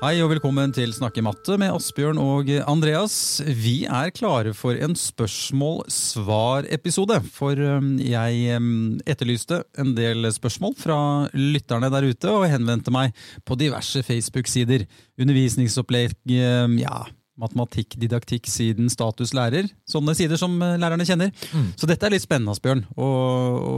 Hei 0.00 0.14
og 0.24 0.30
velkommen 0.30 0.70
til 0.72 0.94
Snakke 0.96 1.20
matte 1.20 1.58
med 1.60 1.74
Asbjørn 1.76 2.16
og 2.16 2.48
Andreas. 2.64 3.44
Vi 3.44 3.84
er 3.84 4.08
klare 4.16 4.56
for 4.56 4.72
en 4.72 4.96
spørsmål-svar-episode. 4.96 7.20
For 7.28 7.52
um, 7.52 8.00
jeg 8.00 8.56
um, 8.56 8.96
etterlyste 9.04 9.60
en 9.76 9.92
del 9.98 10.24
spørsmål 10.32 10.72
fra 10.80 11.28
lytterne 11.36 11.92
der 11.92 12.08
ute, 12.08 12.32
og 12.32 12.48
henvendte 12.48 12.88
meg 12.96 13.12
på 13.44 13.52
diverse 13.60 14.00
Facebook-sider. 14.06 14.86
Undervisningsopplegg, 15.20 16.16
um, 16.32 16.80
ja, 16.80 17.04
matematikk, 17.40 17.96
didaktikk, 18.00 18.48
siden 18.50 18.90
status 18.92 19.32
lærer. 19.36 19.68
Sånne 19.88 20.14
sider 20.18 20.40
som 20.40 20.54
eh, 20.64 20.76
lærerne 20.80 21.06
kjenner. 21.08 21.32
Mm. 21.54 21.70
Så 21.80 21.88
dette 21.90 22.06
er 22.06 22.14
litt 22.14 22.24
spennende, 22.24 22.54
Asbjørn, 22.54 22.84
å, 22.94 23.08
å, 23.08 23.74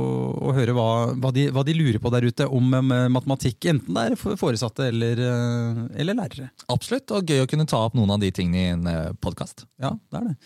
å 0.50 0.54
høre 0.56 0.76
hva, 0.76 0.88
hva, 1.14 1.32
de, 1.34 1.48
hva, 1.54 1.64
de, 1.66 1.76
lurer 1.78 2.00
på 2.02 2.12
der 2.14 2.26
ute 2.28 2.48
om 2.48 2.72
matematikk. 3.12 3.68
Enten 3.72 3.98
det 3.98 4.06
er 4.10 4.38
foresatte 4.40 4.88
eller, 4.90 5.22
eh, 5.28 5.82
eller, 6.02 6.18
lærere. 6.18 6.50
Absolutt, 6.72 7.14
og 7.14 7.30
gøy 7.30 7.44
å 7.44 7.50
kunne 7.50 7.68
ta 7.70 7.84
opp 7.86 7.98
noen 7.98 8.14
av 8.16 8.22
de 8.22 8.32
tingene 8.34 8.62
i 8.62 8.74
en 8.76 8.90
eh, 8.90 9.14
podkast. 9.22 9.66
Ja, 9.82 9.94
det 10.12 10.22
er 10.22 10.30
det. 10.32 10.36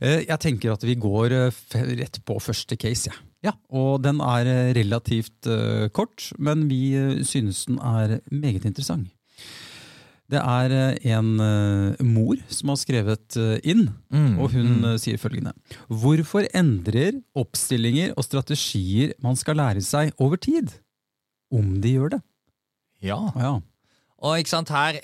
Jeg 0.00 0.40
tenker 0.40 0.72
at 0.72 0.84
vi 0.88 0.94
går 0.96 1.34
rett 1.98 2.22
på 2.24 2.38
første 2.40 2.78
case. 2.80 3.10
Ja. 3.12 3.50
ja. 3.50 3.52
Og 3.76 4.00
den 4.00 4.22
er 4.24 4.48
relativt 4.72 5.44
kort, 5.92 6.30
men 6.40 6.70
vi 6.70 6.94
synes 7.28 7.66
den 7.68 7.76
er 7.84 8.22
meget 8.32 8.64
interessant. 8.64 9.10
Det 10.30 10.38
er 10.38 10.74
eh, 10.74 11.08
en 11.16 11.30
uh, 11.42 12.02
mor 12.06 12.38
som 12.52 12.70
har 12.70 12.78
skrevet 12.78 13.38
uh, 13.40 13.56
inn, 13.66 13.88
mm, 14.12 14.36
og 14.38 14.52
hun 14.54 14.68
mm. 14.76 14.84
uh, 14.86 14.98
sier 15.00 15.18
følgende. 15.18 15.54
Hvorfor 15.88 16.46
endrer 16.56 17.18
oppstillinger 17.38 18.14
og 18.14 18.26
strategier 18.26 19.16
man 19.24 19.38
skal 19.38 19.58
lære 19.58 19.82
seg 19.84 20.14
over 20.22 20.38
tid? 20.38 20.76
Om 21.50 21.80
de 21.82 21.96
gjør 21.96 22.14
det. 22.14 22.20
Ja. 23.02 23.18
ja. 23.34 23.56
Og 24.20 24.38
ikke 24.38 24.52
sant, 24.52 24.70
Her 24.70 24.98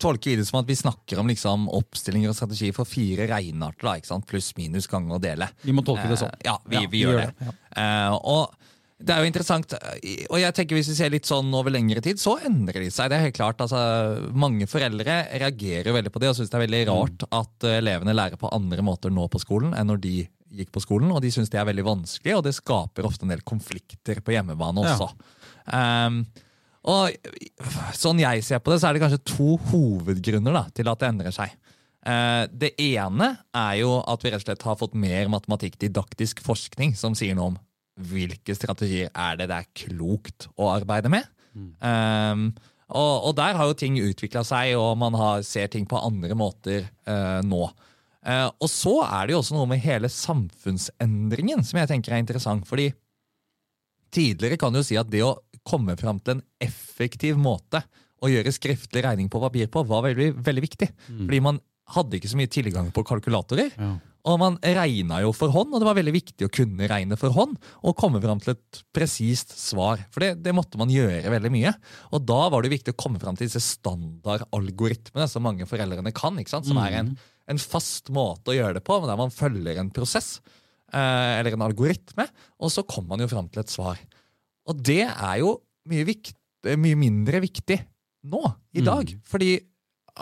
tolker 0.00 0.30
vi 0.30 0.38
det 0.38 0.46
som 0.46 0.60
at 0.60 0.68
vi 0.70 0.78
snakker 0.78 1.20
om 1.20 1.28
liksom, 1.28 1.66
oppstillinger 1.74 2.30
og 2.30 2.38
strategier 2.38 2.76
for 2.76 2.88
fire 2.88 3.26
regnearter. 3.28 4.22
Pluss, 4.30 4.52
minus, 4.56 4.86
gange 4.88 5.12
og 5.12 5.20
dele. 5.24 5.50
Vi 5.66 5.74
må 5.74 5.84
tolke 5.84 6.06
det 6.08 6.20
sånn. 6.22 6.32
ja, 6.46 6.56
vi, 6.64 6.78
ja, 6.78 6.84
vi, 6.86 6.92
vi 6.94 7.02
gjør, 7.02 7.18
gjør 7.18 7.26
det. 7.26 7.50
det. 7.50 7.56
Ja. 7.82 8.20
og 8.22 8.54
det 9.02 9.14
er 9.14 9.22
jo 9.22 9.28
interessant, 9.28 9.74
og 9.74 10.36
jeg 10.38 10.54
tenker 10.56 10.78
hvis 10.78 10.90
vi 10.92 10.96
ser 10.96 11.12
litt 11.12 11.28
sånn 11.28 11.50
over 11.56 11.74
lengre 11.74 12.02
tid, 12.04 12.20
så 12.22 12.36
endrer 12.46 12.84
de 12.84 12.90
seg. 12.92 13.10
Det 13.10 13.18
er 13.18 13.24
helt 13.26 13.36
klart, 13.36 13.62
altså, 13.64 13.80
Mange 14.38 14.68
foreldre 14.70 15.18
reagerer 15.42 15.90
jo 15.90 15.96
veldig 15.96 16.12
på 16.14 16.22
det 16.22 16.30
og 16.30 16.38
syns 16.38 16.52
det 16.52 16.58
er 16.58 16.64
veldig 16.66 16.82
rart 16.90 17.24
mm. 17.26 17.32
at 17.40 17.66
eh, 17.68 17.78
elevene 17.80 18.14
lærer 18.16 18.40
på 18.40 18.50
andre 18.54 18.84
måter 18.86 19.12
nå 19.14 19.26
på 19.32 19.40
skolen 19.42 19.74
enn 19.78 19.90
når 19.90 20.02
de 20.04 20.14
gikk 20.52 20.72
på 20.74 20.82
skolen, 20.84 21.10
og 21.14 21.22
de 21.24 21.32
syns 21.32 21.50
det 21.52 21.60
er 21.60 21.68
veldig 21.68 21.84
vanskelig, 21.86 22.36
og 22.36 22.44
det 22.46 22.54
skaper 22.56 23.08
ofte 23.08 23.26
en 23.26 23.32
del 23.32 23.44
konflikter 23.46 24.20
på 24.24 24.34
hjemmebane 24.34 24.84
også. 24.84 25.08
Ja. 25.64 25.84
Um, 26.06 26.22
og 26.82 27.14
Sånn 27.96 28.20
jeg 28.20 28.42
ser 28.44 28.60
på 28.60 28.72
det, 28.72 28.80
så 28.82 28.90
er 28.90 28.96
det 28.96 29.04
kanskje 29.04 29.22
to 29.32 29.54
hovedgrunner 29.70 30.56
da, 30.56 30.64
til 30.74 30.90
at 30.90 31.00
det 31.00 31.08
endrer 31.08 31.34
seg. 31.34 31.54
Uh, 32.02 32.44
det 32.50 32.74
ene 32.82 33.36
er 33.54 33.76
jo 33.80 33.94
at 34.00 34.24
vi 34.24 34.32
rett 34.32 34.42
og 34.42 34.48
slett 34.48 34.66
har 34.66 34.78
fått 34.80 34.96
mer 34.98 35.30
matematikkdidaktisk 35.32 36.42
forskning 36.44 36.96
som 36.98 37.16
sier 37.16 37.38
noe 37.38 37.54
om 37.54 37.60
hvilke 38.00 38.54
strategier 38.56 39.10
er 39.12 39.38
det 39.40 39.48
det 39.50 39.58
er 39.60 39.72
klokt 39.76 40.48
å 40.56 40.70
arbeide 40.72 41.12
med. 41.12 41.28
Mm. 41.52 41.72
Um, 41.84 42.44
og, 42.92 43.14
og, 43.28 43.32
der 43.38 43.56
har 43.56 43.68
jo 43.68 43.76
ting 43.78 43.96
utvikla 44.00 44.42
seg, 44.44 44.74
og 44.80 44.96
man 45.00 45.16
har, 45.16 45.44
ser 45.46 45.70
ting 45.72 45.86
på 45.88 46.00
andre 46.00 46.36
måter 46.36 46.86
uh, 47.08 47.40
nå. 47.44 47.66
Uh, 48.22 48.48
og 48.62 48.68
så 48.70 48.98
er 49.04 49.26
det 49.26 49.34
jo 49.34 49.40
også 49.42 49.56
noe 49.56 49.70
med 49.70 49.82
hele 49.82 50.10
samfunnsendringen 50.12 51.64
som 51.66 51.80
jeg 51.80 51.90
tenker 51.90 52.14
er 52.14 52.22
interessant. 52.22 52.68
fordi 52.68 52.92
tidligere 54.12 54.60
kan 54.60 54.74
du 54.74 54.82
si 54.84 54.98
at 55.00 55.08
det 55.10 55.24
å 55.24 55.38
komme 55.64 55.96
fram 55.96 56.20
til 56.20 56.36
en 56.36 56.46
effektiv 56.60 57.38
måte 57.40 57.80
å 58.22 58.30
gjøre 58.30 58.54
skriftlig 58.54 59.02
regning 59.06 59.30
på 59.32 59.40
papir 59.42 59.70
på, 59.72 59.82
var 59.88 60.04
veldig, 60.06 60.32
veldig 60.44 60.62
viktig. 60.62 60.88
Mm. 61.08 61.22
Fordi 61.24 61.40
man 61.42 61.60
hadde 61.96 62.18
ikke 62.18 62.30
så 62.30 62.38
mye 62.38 62.50
tilgang 62.52 62.90
på 62.94 63.04
kalkulatorer. 63.06 63.72
Ja. 63.74 63.94
Og 64.22 64.38
man 64.38 64.56
regna 64.62 65.18
jo 65.24 65.32
for 65.34 65.50
hånd, 65.50 65.72
og 65.74 65.82
det 65.82 65.86
var 65.88 65.96
veldig 65.98 66.14
viktig 66.14 66.46
å 66.46 66.52
kunne 66.54 66.86
regne 66.90 67.16
for 67.18 67.34
hånd 67.34 67.56
og 67.82 67.96
komme 67.98 68.20
fram 68.22 68.38
til 68.42 68.54
et 68.54 68.82
presist 68.94 69.50
svar. 69.58 70.04
For 70.14 70.22
det, 70.22 70.36
det, 70.44 70.54
måtte 70.54 70.78
man 70.78 70.92
gjøre 70.94 71.32
veldig 71.32 71.50
mye. 71.50 71.72
Og 72.14 72.22
da 72.28 72.44
var 72.52 72.62
det 72.62 72.70
viktig 72.70 72.94
å 72.94 73.00
komme 73.02 73.18
fram 73.22 73.38
til 73.38 73.50
disse 73.50 73.64
standardalgoritmene 73.66 75.26
som 75.30 75.42
mange 75.42 75.66
foreldrene 75.66 76.14
kan. 76.14 76.38
Som 76.46 76.78
er 76.84 77.00
en, 77.00 77.10
mm. 77.16 77.32
en 77.50 77.62
fast 77.62 78.12
måte 78.14 78.54
å 78.54 78.56
gjøre 78.60 78.78
det 78.78 78.84
på, 78.86 79.00
der 79.08 79.18
man 79.18 79.34
følger 79.34 79.82
en 79.82 79.90
prosess 79.94 80.36
eh, 80.92 81.40
eller 81.40 81.56
en 81.56 81.66
algoritme, 81.66 82.28
og 82.62 82.70
så 82.70 82.86
kommer 82.86 83.16
man 83.16 83.26
jo 83.26 83.32
fram 83.32 83.50
til 83.50 83.64
et 83.64 83.74
svar. 83.74 83.98
Og 84.70 84.78
det 84.86 85.02
er 85.08 85.36
jo 85.42 85.56
mye, 85.90 86.06
vikt, 86.06 86.36
mye 86.78 86.98
mindre 86.98 87.42
viktig 87.42 87.80
nå, 88.30 88.42
i 88.78 88.86
dag. 88.86 89.02
Mm. 89.02 89.26
Fordi 89.26 89.52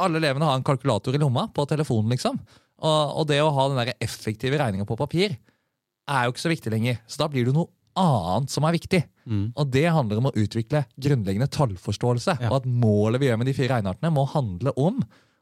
alle 0.00 0.20
elevene 0.22 0.46
har 0.46 0.58
en 0.58 0.64
kalkulator 0.64 1.16
i 1.16 1.20
lomma 1.20 1.48
på 1.52 1.66
telefonen, 1.68 2.14
liksom. 2.14 2.38
Og, 2.80 3.16
og, 3.20 3.26
det 3.28 3.40
å 3.44 3.52
ha 3.54 3.68
den 3.68 3.80
der 3.80 3.92
effektive 4.00 4.58
regninga 4.60 4.86
på 4.88 4.98
papir 4.98 5.36
er 6.10 6.26
jo 6.26 6.32
ikke 6.32 6.42
så 6.42 6.52
viktig 6.52 6.72
lenger. 6.72 7.00
Så 7.06 7.20
da 7.20 7.28
blir 7.30 7.46
det 7.46 7.54
noe 7.54 7.70
annet 8.00 8.52
som 8.52 8.66
er 8.66 8.76
viktig. 8.76 9.02
Mm. 9.28 9.46
Og 9.54 9.72
det 9.72 9.86
handler 9.92 10.20
om 10.20 10.30
å 10.30 10.34
utvikle 10.38 10.84
grunnleggende 11.00 11.50
tallforståelse. 11.52 12.36
Ja. 12.40 12.50
Og 12.50 12.60
at 12.60 12.68
målet 12.68 13.22
vi 13.22 13.30
gjør 13.30 13.40
med 13.40 13.50
de 13.50 13.56
fire 13.56 13.76
regneartene, 13.76 14.12
må 14.14 14.26
handle 14.32 14.74
om 14.80 15.00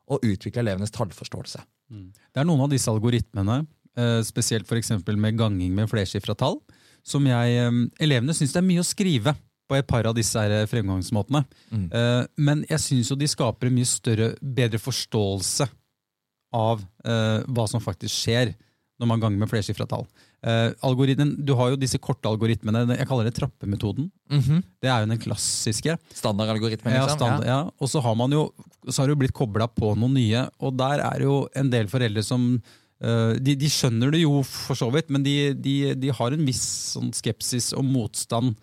å 0.08 0.20
utvikle 0.24 0.64
elevenes 0.64 0.92
tallforståelse. 0.94 1.62
Mm. 1.92 2.06
Det 2.12 2.40
er 2.40 2.48
noen 2.48 2.64
av 2.64 2.72
disse 2.72 2.90
algoritmene, 2.92 3.60
eh, 3.98 4.20
spesielt 4.26 4.68
f.eks. 4.68 4.94
med 5.08 5.38
ganging 5.38 5.74
med 5.76 5.90
flersifra 5.90 6.36
tall, 6.38 6.58
som 7.06 7.24
jeg, 7.28 7.58
eh, 7.60 7.82
elevene 8.04 8.36
syns 8.36 8.56
det 8.56 8.62
er 8.62 8.68
mye 8.68 8.84
å 8.84 8.88
skrive 8.88 9.36
på 9.68 9.76
et 9.76 9.86
par 9.88 10.08
av 10.08 10.16
disse 10.16 10.40
her 10.40 10.64
fremgangsmåtene. 10.66 11.44
Mm. 11.70 11.88
Eh, 11.92 12.22
men 12.40 12.64
jeg 12.70 12.80
syns 12.80 13.12
jo 13.12 13.18
de 13.20 13.28
skaper 13.28 13.68
en 13.68 13.76
mye 13.76 13.88
større, 13.88 14.32
bedre 14.40 14.80
forståelse 14.80 15.68
av 16.54 16.80
uh, 17.04 17.44
hva 17.46 17.66
som 17.68 17.82
faktisk 17.82 18.14
skjer 18.14 18.54
når 18.98 19.10
man 19.12 19.20
ganger 19.22 19.38
med 19.40 19.50
flersifra 19.50 19.86
tall. 19.88 20.06
Uh, 20.38 20.70
du 21.38 21.52
har 21.58 21.72
jo 21.72 21.78
disse 21.78 21.98
korte 21.98 22.28
algoritmene. 22.30 22.96
Jeg 22.96 23.08
kaller 23.10 23.26
det 23.26 23.34
trappemetoden. 23.34 24.10
Mm 24.30 24.40
-hmm. 24.40 24.62
Det 24.80 24.88
er 24.88 25.00
jo 25.00 25.06
den 25.06 25.18
klassiske. 25.18 25.98
Standardalgoritmen, 26.14 26.94
liksom. 26.94 27.08
Ja, 27.08 27.16
stand, 27.16 27.44
ja. 27.44 27.70
Og 27.78 27.88
så 27.88 28.00
har 28.00 28.14
man 28.14 28.32
jo 28.32 28.52
så 28.88 29.02
har 29.02 29.08
det 29.08 29.12
jo 29.12 29.22
blitt 29.22 29.34
kobla 29.34 29.68
på 29.68 29.94
noen 29.96 30.14
nye, 30.14 30.48
og 30.60 30.76
der 30.76 31.00
er 31.00 31.20
jo 31.22 31.48
en 31.54 31.70
del 31.70 31.86
foreldre 31.88 32.22
som 32.22 32.62
uh, 33.04 33.34
de, 33.34 33.54
de, 33.54 33.68
skjønner 33.68 34.10
det 34.10 34.22
jo 34.22 34.42
for 34.42 34.74
så 34.74 34.90
vidt, 34.90 35.10
men 35.10 35.22
de, 35.22 35.54
de, 35.54 35.94
de 35.94 36.08
har 36.08 36.32
en 36.32 36.46
viss 36.46 36.92
sånn 36.94 37.12
skepsis 37.12 37.72
og 37.72 37.84
motstand 37.84 38.56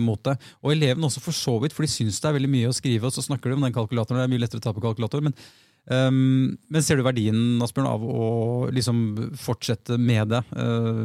mot 0.00 0.22
det. 0.22 0.38
Og 0.62 0.70
elevene 0.70 1.06
også 1.06 1.20
for 1.20 1.32
så 1.32 1.58
vidt, 1.58 1.72
for 1.72 1.82
de 1.82 1.88
syns 1.90 2.20
det 2.20 2.28
er 2.28 2.34
veldig 2.34 2.50
mye 2.50 2.68
å 2.68 2.72
skrive. 2.72 3.06
Og 3.06 3.12
så 3.12 3.22
snakker 3.22 3.50
de 3.50 3.56
om 3.56 3.60
den 3.62 3.72
kalkulatoren, 3.72 4.20
det 4.20 4.24
er 4.24 4.30
mye 4.30 4.38
lettere 4.38 4.58
å 4.58 4.62
ta 4.62 4.72
på 4.72 4.80
kalkulator. 4.80 5.20
men 5.20 5.34
Um, 5.84 6.54
men 6.72 6.84
ser 6.84 6.96
du 6.96 7.04
verdien 7.04 7.60
Asbjørn, 7.64 7.90
av 7.90 8.04
å 8.04 8.28
liksom 8.72 9.02
fortsette 9.36 9.98
med 10.00 10.32
det? 10.32 10.40
Uh, 10.56 11.04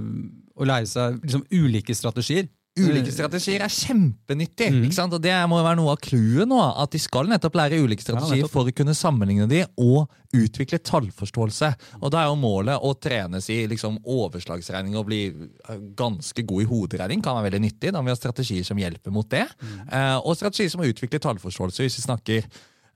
og 0.59 0.67
lære 0.67 0.87
seg 0.91 1.19
liksom, 1.23 1.45
ulike 1.51 1.95
strategier? 1.95 2.47
Ulike 2.79 3.11
strategier 3.11 3.63
er 3.65 3.71
kjempenyttig. 3.73 4.69
Mm. 4.71 4.85
Og 5.03 5.17
Det 5.21 5.33
må 5.49 5.59
være 5.65 5.79
noe 5.79 5.95
av 5.95 6.01
clouet 6.03 6.47
nå. 6.47 6.59
At 6.79 6.93
de 6.93 7.01
skal 7.01 7.27
nettopp 7.27 7.57
lære 7.59 7.79
ulike 7.81 8.03
strategier 8.03 8.45
ja, 8.45 8.51
for 8.51 8.69
å 8.69 8.75
kunne 8.75 8.95
sammenligne 8.95 9.47
de 9.49 9.63
og 9.81 10.07
utvikle 10.35 10.79
tallforståelse. 10.85 11.71
Og 11.99 12.13
Da 12.13 12.21
er 12.21 12.29
jo 12.29 12.39
målet 12.39 12.79
å 12.79 12.93
trenes 13.01 13.49
i 13.51 13.63
liksom, 13.71 13.99
overslagsregning 14.05 14.95
og 14.99 15.09
bli 15.09 15.21
ganske 15.97 16.45
god 16.45 16.63
i 16.63 16.69
hoderegning. 16.69 17.23
kan 17.25 17.39
være 17.39 17.49
veldig 17.49 17.63
nyttig. 17.65 17.91
Da 17.91 17.99
må 17.99 18.11
vi 18.11 18.15
ha 18.15 18.21
strategier 18.21 18.63
som 18.67 18.79
hjelper 18.79 19.11
mot 19.11 19.29
det. 19.29 19.47
Mm. 19.59 19.77
Uh, 19.89 20.17
og 20.23 20.37
strategier 20.39 20.71
som 20.71 20.85
å 20.85 20.89
utvikle 20.89 21.19
tallforståelse. 21.25 21.83
Hvis 21.83 21.99
vi 21.99 22.07
snakker 22.07 22.47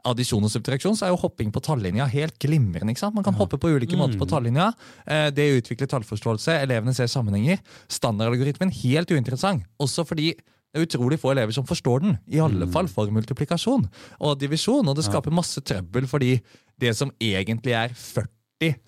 addisjon 0.07 0.43
og 0.43 0.51
subtraksjon, 0.51 0.97
så 0.99 1.07
er 1.07 1.13
jo 1.13 1.19
hopping 1.21 1.51
på 1.53 1.61
tallinja 1.63 2.07
helt 2.11 2.35
glimrende. 2.41 2.91
ikke 2.91 3.03
sant? 3.05 3.15
Man 3.15 3.25
kan 3.25 3.37
hoppe 3.37 3.59
på 3.61 3.71
ulike 3.71 3.97
måter 3.99 4.19
på 4.19 4.27
mm. 4.27 4.31
tallinja. 4.33 4.69
Eh, 5.07 5.29
det 5.35 5.49
utvikler 5.59 5.89
tallforståelse, 5.91 6.57
elevene 6.65 6.95
ser 6.95 7.11
sammenhenger. 7.11 7.61
Standardalgoritmen 7.91 8.73
helt 8.83 9.13
uinteressant. 9.13 9.63
Også 9.83 10.05
fordi 10.07 10.33
det 10.35 10.81
er 10.81 10.87
utrolig 10.87 11.19
få 11.21 11.31
elever 11.35 11.53
som 11.53 11.67
forstår 11.69 12.03
den. 12.03 12.15
I 12.27 12.41
alle 12.43 12.67
mm. 12.67 12.73
fall 12.73 12.89
for 12.91 13.11
multiplikasjon 13.13 13.85
og 14.19 14.39
divisjon. 14.41 14.87
Og 14.89 14.97
det 14.97 15.05
skaper 15.05 15.35
masse 15.35 15.61
trøbbel 15.61 16.09
fordi 16.09 16.37
det 16.81 16.95
som 16.97 17.13
egentlig 17.21 17.75
er 17.77 17.93
40 17.93 18.31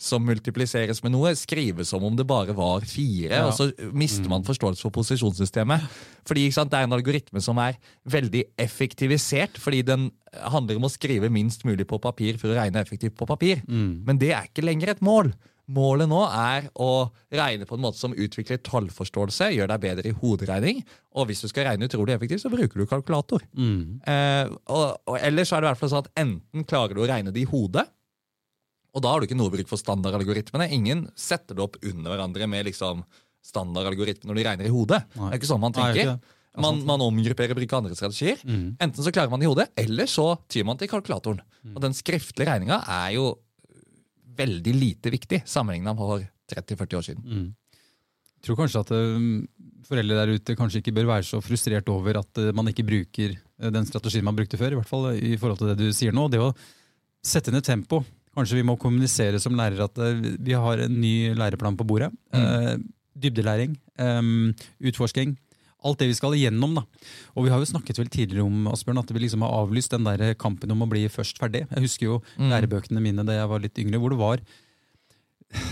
som 0.01 0.25
multipliseres 0.25 1.01
med 1.05 1.13
noe, 1.15 1.33
skrives 1.37 1.91
som 1.93 2.03
om 2.05 2.17
det 2.17 2.27
bare 2.29 2.55
var 2.57 2.85
fire. 2.87 3.31
Ja. 3.31 3.47
Og 3.47 3.55
så 3.57 3.69
mister 3.95 4.29
man 4.31 4.45
forståelse 4.47 4.85
for 4.85 4.95
posisjonssystemet. 4.95 5.87
Fordi 6.25 6.45
sant, 6.53 6.71
Det 6.71 6.79
er 6.79 6.87
en 6.87 6.97
algoritme 6.97 7.41
som 7.41 7.59
er 7.61 7.77
veldig 8.09 8.43
effektivisert, 8.57 9.59
fordi 9.61 9.83
den 9.85 10.11
handler 10.33 10.79
om 10.79 10.87
å 10.87 10.91
skrive 10.91 11.29
minst 11.31 11.65
mulig 11.65 11.87
på 11.87 12.01
papir 12.01 12.39
for 12.41 12.51
å 12.51 12.57
regne 12.57 12.81
effektivt 12.81 13.15
på 13.17 13.27
papir. 13.29 13.61
Mm. 13.67 14.03
Men 14.05 14.17
det 14.21 14.33
er 14.33 14.49
ikke 14.49 14.65
lenger 14.65 14.95
et 14.95 15.03
mål. 15.05 15.33
Målet 15.65 16.05
nå 16.09 16.19
er 16.29 16.67
å 16.77 17.07
regne 17.33 17.65
på 17.65 17.77
en 17.77 17.81
måte 17.81 17.97
som 17.97 18.13
utvikler 18.13 18.59
tallforståelse, 18.61 19.47
gjør 19.55 19.71
deg 19.71 19.81
bedre 19.81 20.11
i 20.11 20.17
hoderegning. 20.19 20.83
Og 21.17 21.29
hvis 21.29 21.41
du 21.41 21.49
skal 21.49 21.71
regne 21.71 21.89
utrolig 21.89 22.13
effektivt, 22.13 22.43
så 22.43 22.51
bruker 22.53 22.77
du 22.77 22.85
kalkulator. 22.89 23.41
Mm. 23.57 23.97
Eh, 24.05 24.51
og, 24.69 24.99
og 25.09 25.17
ellers 25.17 25.51
er 25.51 25.63
det 25.63 25.69
i 25.69 25.71
hvert 25.71 25.81
fall 25.81 25.93
sånn 25.95 26.05
at 26.05 26.11
enten 26.21 26.67
klarer 26.69 26.93
du 26.93 27.01
å 27.01 27.09
regne 27.09 27.33
det 27.33 27.41
i 27.41 27.49
hodet, 27.49 27.87
og 28.95 29.03
da 29.03 29.11
har 29.11 29.21
du 29.21 29.27
ikke 29.27 29.37
noe 29.37 29.51
bruk 29.51 29.67
for 29.69 29.81
standardalgoritmene. 29.81 30.69
Ingen 30.71 31.05
setter 31.19 31.57
det 31.57 31.65
opp 31.65 31.75
under 31.83 32.13
hverandre 32.13 32.47
med 32.47 32.69
liksom 32.69 33.03
standardalgoritmer 33.45 34.31
når 34.31 34.39
de 34.39 34.45
regner 34.47 34.69
i 34.69 34.73
hodet. 34.73 35.01
Nei. 35.13 35.27
Det 35.27 35.33
er 35.35 35.41
ikke 35.41 35.51
sånn 35.51 35.63
man 35.63 35.75
tenker. 35.75 36.13
er 36.15 36.61
Man, 36.63 36.79
man 36.87 37.03
omgrupperer 37.03 37.57
bruker 37.57 37.81
andre 37.81 37.97
strategier. 37.97 38.39
Mm. 38.47 38.77
Enten 38.79 39.03
så 39.03 39.11
klarer 39.11 39.33
man 39.33 39.41
det 39.43 39.49
i 39.49 39.51
hodet, 39.51 39.67
eller 39.75 40.07
så 40.07 40.29
tyr 40.47 40.63
man 40.67 40.79
til 40.79 40.87
kalkulatoren. 40.91 41.43
Og 41.73 41.81
den 41.83 41.97
skriftlige 41.97 42.47
regninga 42.47 42.79
er 42.87 43.11
jo 43.17 43.33
veldig 44.35 44.73
lite 44.75 45.11
viktig 45.13 45.41
sammenligna 45.47 45.95
for 45.97 46.23
30-40 46.53 46.99
år 46.99 47.05
siden. 47.09 47.23
Mm. 47.27 47.45
Jeg 48.35 48.47
tror 48.47 48.59
kanskje 48.59 48.81
at 48.85 48.91
eh, 48.93 49.29
foreldre 49.87 50.19
der 50.19 50.33
ute 50.37 50.55
kanskje 50.57 50.81
ikke 50.81 50.93
bør 50.95 51.09
være 51.15 51.25
så 51.25 51.39
frustrert 51.43 51.89
over 51.89 52.19
at 52.21 52.41
eh, 52.41 52.53
man 52.55 52.69
ikke 52.69 52.85
bruker 52.85 53.33
eh, 53.33 53.71
den 53.73 53.87
strategien 53.89 54.25
man 54.27 54.37
brukte 54.37 54.59
før, 54.59 54.75
i 54.75 54.79
hvert 54.79 54.91
fall 54.91 55.07
i 55.17 55.35
forhold 55.41 55.61
til 55.61 55.71
det 55.71 55.79
du 55.79 55.95
sier 55.95 56.13
nå. 56.15 56.27
Det 56.29 56.43
å 56.43 56.51
sette 57.25 57.53
ned 57.53 57.65
tempo. 57.65 58.03
Kanskje 58.35 58.57
vi 58.59 58.65
må 58.67 58.75
kommunisere 58.79 59.39
som 59.39 59.55
lærere 59.55 59.85
at 59.87 59.97
eh, 60.03 60.19
vi 60.43 60.53
har 60.59 60.81
en 60.85 60.97
ny 61.01 61.33
læreplan 61.39 61.77
på 61.79 61.87
bordet. 61.87 62.11
Eh, 62.35 62.75
dybdelæring, 63.15 63.77
utforsking. 64.83 65.37
Alt 65.85 65.99
det 66.01 66.07
vi 66.09 66.15
skal 66.17 66.33
igjennom. 66.35 66.73
da. 66.75 66.81
Og 67.37 67.45
vi 67.45 67.51
har 67.53 67.61
jo 67.61 67.69
snakket 67.69 67.99
vel 68.01 68.09
tidligere 68.11 68.43
om 68.43 68.65
Asbjørn, 68.71 68.97
at 68.99 69.11
vi 69.13 69.21
liksom 69.21 69.43
har 69.45 69.53
avlyst 69.61 69.93
den 69.93 70.03
der 70.07 70.33
kampen 70.33 70.71
om 70.73 70.81
å 70.83 70.89
bli 70.89 71.05
først 71.07 71.37
ferdig. 71.39 71.67
Jeg 71.69 71.83
husker 71.85 72.05
jo 72.09 72.21
Mm. 72.37 72.49
lærebøkene 72.51 73.01
mine 73.01 73.23
da 73.25 73.33
jeg 73.37 73.47
var 73.47 73.59
litt 73.59 73.77
yngre, 73.77 73.99
hvor 74.01 74.09
det 74.09 74.17
var 74.19 74.39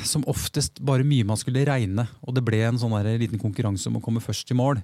som 0.05 0.23
oftest 0.29 0.79
bare 0.85 1.03
mye 1.03 1.25
man 1.25 1.35
skulle 1.35 1.65
regne. 1.65 2.07
Og 2.27 2.35
det 2.35 2.45
ble 2.45 2.61
en 2.63 2.77
sånn 2.79 2.93
der 3.03 3.17
liten 3.19 3.39
konkurranse 3.41 3.87
om 3.89 3.97
å 3.97 4.01
komme 4.05 4.21
først 4.21 4.49
i 4.51 4.55
mål. 4.55 4.77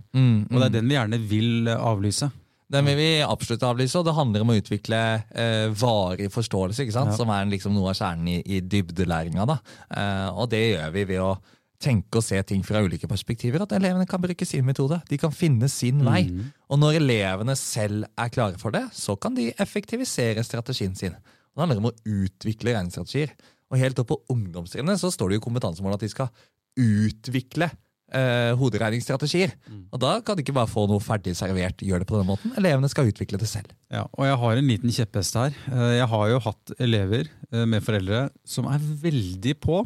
Og 0.52 0.58
det 0.60 0.66
er 0.66 0.76
den 0.82 0.90
vi 0.90 0.96
gjerne 0.98 1.20
vil 1.30 1.68
avlyse. 1.78 2.32
Den 2.70 2.86
vil 2.86 3.00
vi 3.00 3.10
absolutt 3.26 3.64
avlyse, 3.66 3.98
og 3.98 4.06
det 4.06 4.14
handler 4.14 4.44
om 4.46 4.52
å 4.54 4.58
utvikle 4.60 4.98
eh, 5.34 5.70
varig 5.74 6.28
forståelse, 6.34 6.84
ikke 6.86 6.94
sant? 6.94 7.16
Ja. 7.16 7.18
som 7.18 7.32
er 7.34 7.48
liksom 7.50 7.74
noe 7.74 7.90
av 7.92 7.98
kjernen 7.98 8.30
i, 8.36 8.42
i 8.46 8.60
dybdelæringa. 8.62 9.48
da. 9.50 9.56
Eh, 9.90 10.28
og 10.36 10.52
det 10.52 10.62
gjør 10.68 10.94
vi 10.94 11.08
ved 11.10 11.24
å 11.26 11.32
tenke 11.80 12.20
og 12.20 12.26
se 12.26 12.38
ting 12.44 12.62
fra 12.68 12.84
ulike 12.84 13.08
perspektiver. 13.10 13.64
At 13.64 13.74
elevene 13.78 14.06
kan 14.10 14.22
bruke 14.22 14.46
sin 14.46 14.68
metode. 14.68 15.00
De 15.10 15.18
kan 15.18 15.34
finne 15.34 15.70
sin 15.72 16.04
vei. 16.06 16.26
Mm. 16.28 16.52
Og 16.70 16.82
når 16.82 17.00
elevene 17.00 17.56
selv 17.58 18.06
er 18.20 18.34
klare 18.36 18.60
for 18.62 18.76
det, 18.76 18.84
så 18.94 19.16
kan 19.18 19.38
de 19.38 19.50
effektivisere 19.58 20.44
strategien 20.46 20.94
sin. 21.00 21.16
Og 21.16 21.58
det 21.58 21.66
handler 21.66 21.82
om 21.82 21.90
å 21.90 21.96
utvikle 22.06 22.76
regnestrategier. 22.76 23.34
Og 23.70 23.80
helt 23.82 24.02
opp 24.02 24.12
på 24.12 24.22
ungdomstrinnet 24.34 25.00
så 25.02 25.12
står 25.14 25.32
det 25.32 25.40
jo 25.40 25.46
kompetansemålet 25.48 25.98
kompetansemål 25.98 25.98
at 25.98 26.06
de 26.06 26.14
skal 26.14 26.30
utvikle 26.80 27.70
eh, 28.16 28.52
hoderegningsstrategier. 28.60 29.54
Og 29.92 30.00
da 30.02 30.16
kan 30.26 30.38
de 30.38 30.44
ikke 30.46 30.56
bare 30.58 30.70
få 30.72 30.86
noe 30.90 31.04
ferdig 31.04 31.36
servert, 31.38 31.82
gjør 31.86 32.04
det 32.04 32.08
på 32.10 32.18
denne 32.18 32.30
måten. 32.32 32.54
Elevene 32.60 32.90
skal 32.92 33.10
utvikle 33.12 33.40
det 33.42 33.50
selv. 33.52 33.72
Ja, 33.92 34.06
og 34.14 34.26
jeg 34.28 34.40
har 34.44 34.58
en 34.62 34.70
liten 34.70 34.94
kjepphest 34.96 35.38
her. 35.40 35.56
Eh, 35.72 35.96
Jeg 36.00 36.08
har 36.12 36.26
jo 36.34 36.40
hatt 36.48 36.74
elever 36.80 37.30
eh, 37.52 37.66
med 37.66 37.84
foreldre 37.86 38.30
som 38.46 38.68
er 38.72 38.80
veldig 38.80 39.56
på 39.64 39.84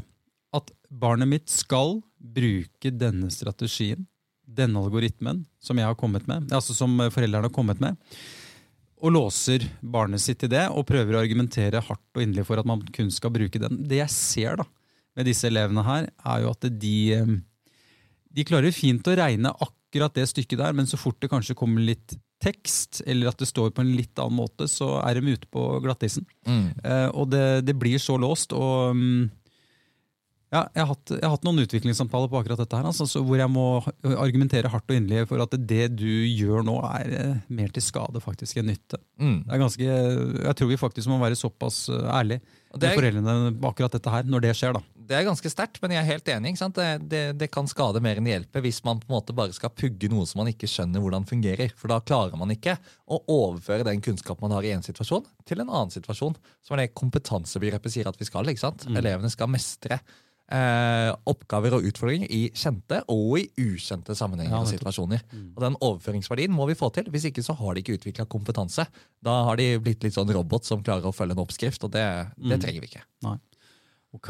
at 0.53 0.71
barnet 0.93 1.27
mitt 1.31 1.49
skal 1.49 1.99
bruke 2.21 2.91
denne 2.93 3.31
strategien, 3.33 4.05
denne 4.45 4.79
algoritmen, 4.83 5.45
som 5.63 5.79
jeg 5.79 5.87
har 5.87 5.95
kommet 5.97 6.27
med, 6.29 6.51
altså 6.53 6.75
som 6.77 6.93
eh, 7.01 7.09
foreldrene 7.13 7.49
har 7.49 7.55
kommet 7.55 7.79
med, 7.81 7.97
og 9.03 9.11
låser 9.11 9.65
barnet 9.81 10.21
sitt 10.23 10.39
til 10.39 10.51
det, 10.53 10.67
og 10.71 10.85
prøver 10.87 11.17
å 11.17 11.23
argumentere 11.23 11.81
hardt 11.83 12.05
og 12.15 12.21
inderlig 12.23 12.45
for 12.47 12.61
at 12.61 12.67
man 12.69 12.83
kun 12.95 13.09
skal 13.11 13.33
bruke 13.35 13.59
den. 13.59 13.81
Det 13.89 13.97
jeg 13.99 14.13
ser 14.13 14.61
da, 14.61 14.67
med 15.17 15.27
disse 15.27 15.49
elevene 15.49 15.83
her, 15.83 16.07
er 16.23 16.45
jo 16.45 16.53
at 16.53 16.69
de, 16.79 16.93
de 18.33 18.45
klarer 18.47 18.74
fint 18.75 19.07
å 19.07 19.15
regne 19.18 19.51
akkurat 19.62 20.13
det 20.18 20.27
stykket 20.31 20.62
der, 20.62 20.75
men 20.77 20.89
så 20.89 20.97
fort 20.97 21.19
det 21.21 21.30
kanskje 21.31 21.57
kommer 21.57 21.83
litt 21.85 22.15
tekst, 22.44 23.03
eller 23.07 23.30
at 23.31 23.39
det 23.39 23.47
står 23.47 23.71
på 23.71 23.83
en 23.83 23.94
litt 23.95 24.19
annen 24.19 24.41
måte, 24.41 24.68
så 24.68 24.97
er 25.03 25.19
de 25.19 25.35
ute 25.38 25.47
på 25.53 25.68
glattisen. 25.83 26.25
Eh, 26.83 27.07
og 27.13 27.30
det, 27.31 27.63
det 27.69 27.77
blir 27.80 28.01
så 28.01 28.18
låst. 28.19 28.56
og... 28.57 28.97
mm, 28.97 29.31
ja, 30.53 30.68
jeg 30.75 30.83
har, 30.83 30.89
hatt, 30.91 31.12
jeg 31.15 31.25
har 31.25 31.31
hatt 31.33 31.45
noen 31.47 31.63
utviklingssamtaler 31.63 32.30
på 32.30 32.38
akkurat 32.38 32.59
dette, 32.62 32.77
her, 32.77 32.85
altså, 32.85 33.07
så 33.09 33.24
hvor 33.25 33.39
jeg 33.39 33.50
må 33.50 33.65
argumentere 34.21 34.69
hardt 34.69 34.91
og 34.91 35.00
inderlig 35.00 35.25
for 35.31 35.41
at 35.41 35.56
det 35.57 35.88
du 35.97 36.12
gjør 36.30 36.65
nå, 36.68 36.75
er 37.00 37.15
eh, 37.18 37.39
mer 37.57 37.74
til 37.74 37.81
skade 37.81 38.21
faktisk 38.21 38.59
enn 38.62 38.69
nytte. 38.69 39.00
Mm. 39.18 39.39
Det 39.47 39.56
er 39.56 39.63
ganske, 39.63 39.88
jeg 40.44 40.59
tror 40.59 40.69
vi 40.69 40.77
faktisk 40.77 41.09
må 41.09 41.18
være 41.24 41.39
såpass 41.39 41.88
eh, 41.89 42.06
ærlige 42.19 42.44
Det 42.73 42.89
med 42.89 42.91
er- 42.91 42.97
foreldrene 43.01 43.51
på 43.61 43.69
akkurat 43.69 43.91
dette 43.93 44.09
her, 44.09 44.23
når 44.25 44.41
det 44.41 44.53
skjer. 44.57 44.73
da. 44.73 44.81
Det 45.03 45.15
er 45.17 45.25
ganske 45.27 45.49
sterkt, 45.51 45.77
men 45.83 45.91
jeg 45.91 45.99
er 46.01 46.07
helt 46.09 46.29
enig. 46.31 46.53
Det, 46.73 46.87
det, 47.11 47.21
det 47.37 47.51
kan 47.51 47.67
skade 47.67 48.01
mer 48.01 48.17
enn 48.17 48.25
det 48.25 48.33
hjelper 48.33 48.63
hvis 48.65 48.79
man 48.87 48.99
på 49.01 49.05
en 49.09 49.15
måte 49.17 49.35
bare 49.35 49.53
skal 49.53 49.69
pugge 49.69 50.09
noe 50.09 50.25
som 50.25 50.39
man 50.41 50.49
ikke 50.49 50.65
skjønner 50.71 51.03
hvordan 51.03 51.27
fungerer. 51.27 51.73
For 51.77 51.91
da 51.91 51.99
klarer 51.99 52.39
man 52.39 52.49
ikke 52.55 52.77
å 53.11 53.19
overføre 53.29 53.83
den 53.85 54.01
kunnskapen 54.01 54.47
man 54.47 54.55
har 54.57 54.63
i 54.63 54.71
en 54.73 54.81
situasjon, 54.85 55.25
til 55.45 55.59
en 55.61 55.69
annen 55.69 55.91
situasjon. 55.93 56.35
Som 56.63 56.77
er 56.79 56.87
det 56.87 56.95
kompetansebegrepet 56.97 57.91
sier 57.93 58.07
at 58.09 58.17
vi 58.17 58.25
skal. 58.25 58.47
ikke 58.49 58.63
sant? 58.63 58.87
Elevene 58.89 59.29
skal 59.29 59.51
mestre 59.51 59.99
eh, 60.51 61.12
oppgaver 61.30 61.78
og 61.78 61.88
utfordringer 61.90 62.31
i 62.34 62.42
kjente 62.57 63.04
og 63.12 63.38
i 63.40 63.45
ukjente 63.62 64.16
sammenhenger 64.18 64.57
og 64.60 64.68
situasjoner. 64.72 65.24
Og 65.56 65.63
den 65.63 65.80
overføringsverdien 65.80 66.54
må 66.54 66.68
vi 66.69 66.78
få 66.80 66.92
til. 66.95 67.07
Hvis 67.13 67.30
ikke 67.30 67.45
så 67.45 67.56
har 67.60 67.74
de 67.74 67.84
ikke 67.86 67.98
utvikla 68.00 68.28
kompetanse. 68.30 68.86
Da 69.24 69.40
har 69.50 69.57
de 69.62 69.72
blitt 69.84 70.04
litt 70.04 70.18
sånn 70.18 70.31
robot 70.34 70.68
som 70.68 70.84
klarer 70.84 71.07
å 71.10 71.16
følge 71.16 71.38
en 71.38 71.45
oppskrift, 71.45 71.84
og 71.88 71.95
det, 71.95 72.06
det 72.38 72.62
trenger 72.63 72.84
vi 72.84 72.92
ikke. 72.92 73.07
Nei. 73.25 73.38
Ok. 74.13 74.30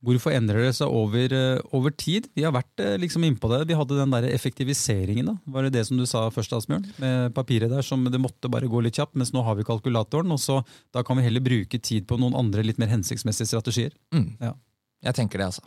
Hvorfor 0.00 0.32
endrer 0.32 0.64
det 0.64 0.76
seg 0.78 0.88
over, 0.88 1.32
eh, 1.36 1.60
over 1.76 1.92
tid? 1.92 2.30
Vi 2.32 2.44
har 2.46 2.54
vært 2.56 2.80
eh, 2.80 2.96
liksom 2.96 3.24
innpå 3.26 3.50
det. 3.52 3.66
Vi 3.68 3.76
hadde 3.76 3.98
den 3.98 4.14
der 4.14 4.30
effektiviseringen. 4.32 5.28
da. 5.28 5.34
Var 5.44 5.66
det 5.68 5.74
det 5.74 5.82
som 5.90 5.98
du 6.00 6.06
sa 6.08 6.22
først, 6.32 6.54
Asbjørn? 6.56 6.86
Med 7.02 7.34
papiret 7.36 7.68
der 7.68 7.84
som 7.84 8.06
det 8.08 8.20
måtte 8.20 8.48
bare 8.48 8.70
gå 8.70 8.80
litt 8.80 8.96
kjapt, 8.96 9.12
mens 9.20 9.34
nå 9.36 9.44
har 9.44 9.58
vi 9.58 9.66
kalkulatoren. 9.68 10.32
og 10.32 10.40
så 10.40 10.64
Da 10.94 11.02
kan 11.02 11.18
vi 11.18 11.26
heller 11.28 11.44
bruke 11.44 11.78
tid 11.78 12.08
på 12.08 12.16
noen 12.16 12.34
andre 12.34 12.64
litt 12.64 12.78
mer 12.80 12.88
hensiktsmessige 12.88 13.52
strategier. 13.52 13.92
Mm. 14.14 14.40
Ja. 14.40 14.54
Jeg 15.00 15.16
tenker 15.16 15.40
det, 15.40 15.50
altså. 15.52 15.62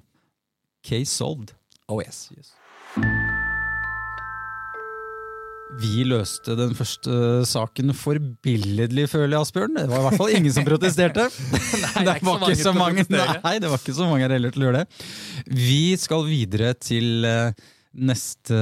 Case 0.86 1.10
solved. 1.10 1.54
Oh 1.90 2.02
yes. 2.04 2.30
Vi 5.82 6.04
løste 6.06 6.54
den 6.58 6.76
første 6.78 7.16
saken 7.50 7.96
forbilledlig, 7.98 9.08
føler 9.10 9.34
jeg, 9.34 9.48
Asbjørn. 9.48 9.80
Det 9.80 9.88
var 9.90 10.04
i 10.04 10.06
hvert 10.06 10.20
fall 10.22 10.34
ingen 10.38 10.54
som 10.54 10.68
protesterte. 10.68 11.26
Nei, 11.96 12.04
det 12.06 12.20
var 12.28 12.46
ikke 12.46 12.60
så 12.60 12.76
mange, 12.78 13.08
nei, 13.10 13.56
det 13.64 13.72
var 13.72 13.82
ikke 13.82 13.96
så 13.98 14.10
mange 14.10 14.28
her 14.28 14.36
heller 14.36 14.54
til 14.54 14.66
å 14.66 14.68
gjøre 14.68 14.84
det. 14.84 15.02
Vi 15.50 15.82
skal 15.98 16.28
videre 16.30 16.76
til 16.78 17.26
eh, 17.26 17.66
neste 17.94 18.60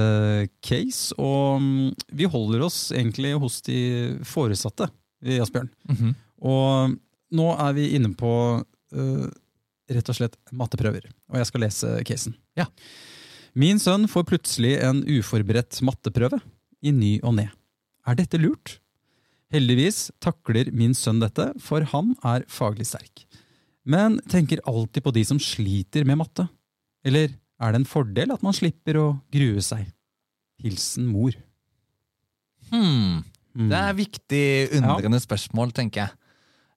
case, 0.64 1.12
og 1.20 1.60
mm, 1.60 1.92
vi 2.16 2.32
holder 2.32 2.64
oss 2.70 2.80
egentlig 2.96 3.34
hos 3.44 3.60
de 3.68 3.78
foresatte, 4.24 4.88
Asbjørn. 5.22 5.42
Asbjørn. 5.44 5.70
-hmm. 5.92 6.14
Og 6.42 6.96
nå 7.36 7.52
er 7.66 7.72
vi 7.76 7.92
inne 7.96 8.14
på 8.18 8.32
eh, 8.94 9.28
rett 9.90 10.12
og 10.12 10.18
slett 10.18 10.38
matteprøver, 10.54 11.08
og 11.30 11.40
jeg 11.40 11.48
skal 11.48 11.64
lese 11.64 11.90
casen. 12.08 12.36
Ja. 12.58 12.68
Min 13.58 13.80
sønn 13.82 14.06
får 14.08 14.28
plutselig 14.30 14.76
en 14.84 15.02
uforberedt 15.04 15.82
matteprøve 15.84 16.38
i 16.82 16.92
ny 16.94 17.18
og 17.20 17.36
ne. 17.40 17.50
Er 18.08 18.16
dette 18.18 18.40
lurt? 18.40 18.78
Heldigvis 19.52 20.06
takler 20.22 20.70
min 20.72 20.94
sønn 20.96 21.20
dette, 21.20 21.50
for 21.60 21.84
han 21.92 22.14
er 22.24 22.46
faglig 22.48 22.88
sterk. 22.88 23.26
Men 23.84 24.16
tenker 24.30 24.62
alltid 24.68 25.04
på 25.04 25.12
de 25.12 25.24
som 25.28 25.40
sliter 25.42 26.06
med 26.08 26.22
matte. 26.22 26.46
Eller 27.04 27.34
er 27.62 27.74
det 27.74 27.82
en 27.82 27.88
fordel 27.88 28.32
at 28.32 28.44
man 28.46 28.56
slipper 28.56 28.98
å 29.00 29.06
grue 29.34 29.62
seg? 29.64 29.84
Hilsen 30.62 31.10
mor. 31.10 31.36
Hmm. 32.70 33.20
Mm. 33.52 33.68
Det 33.68 33.78
er 33.78 33.96
viktig, 33.98 34.44
undrende 34.78 35.20
spørsmål, 35.20 35.74
tenker 35.76 36.06
jeg. 36.06 36.18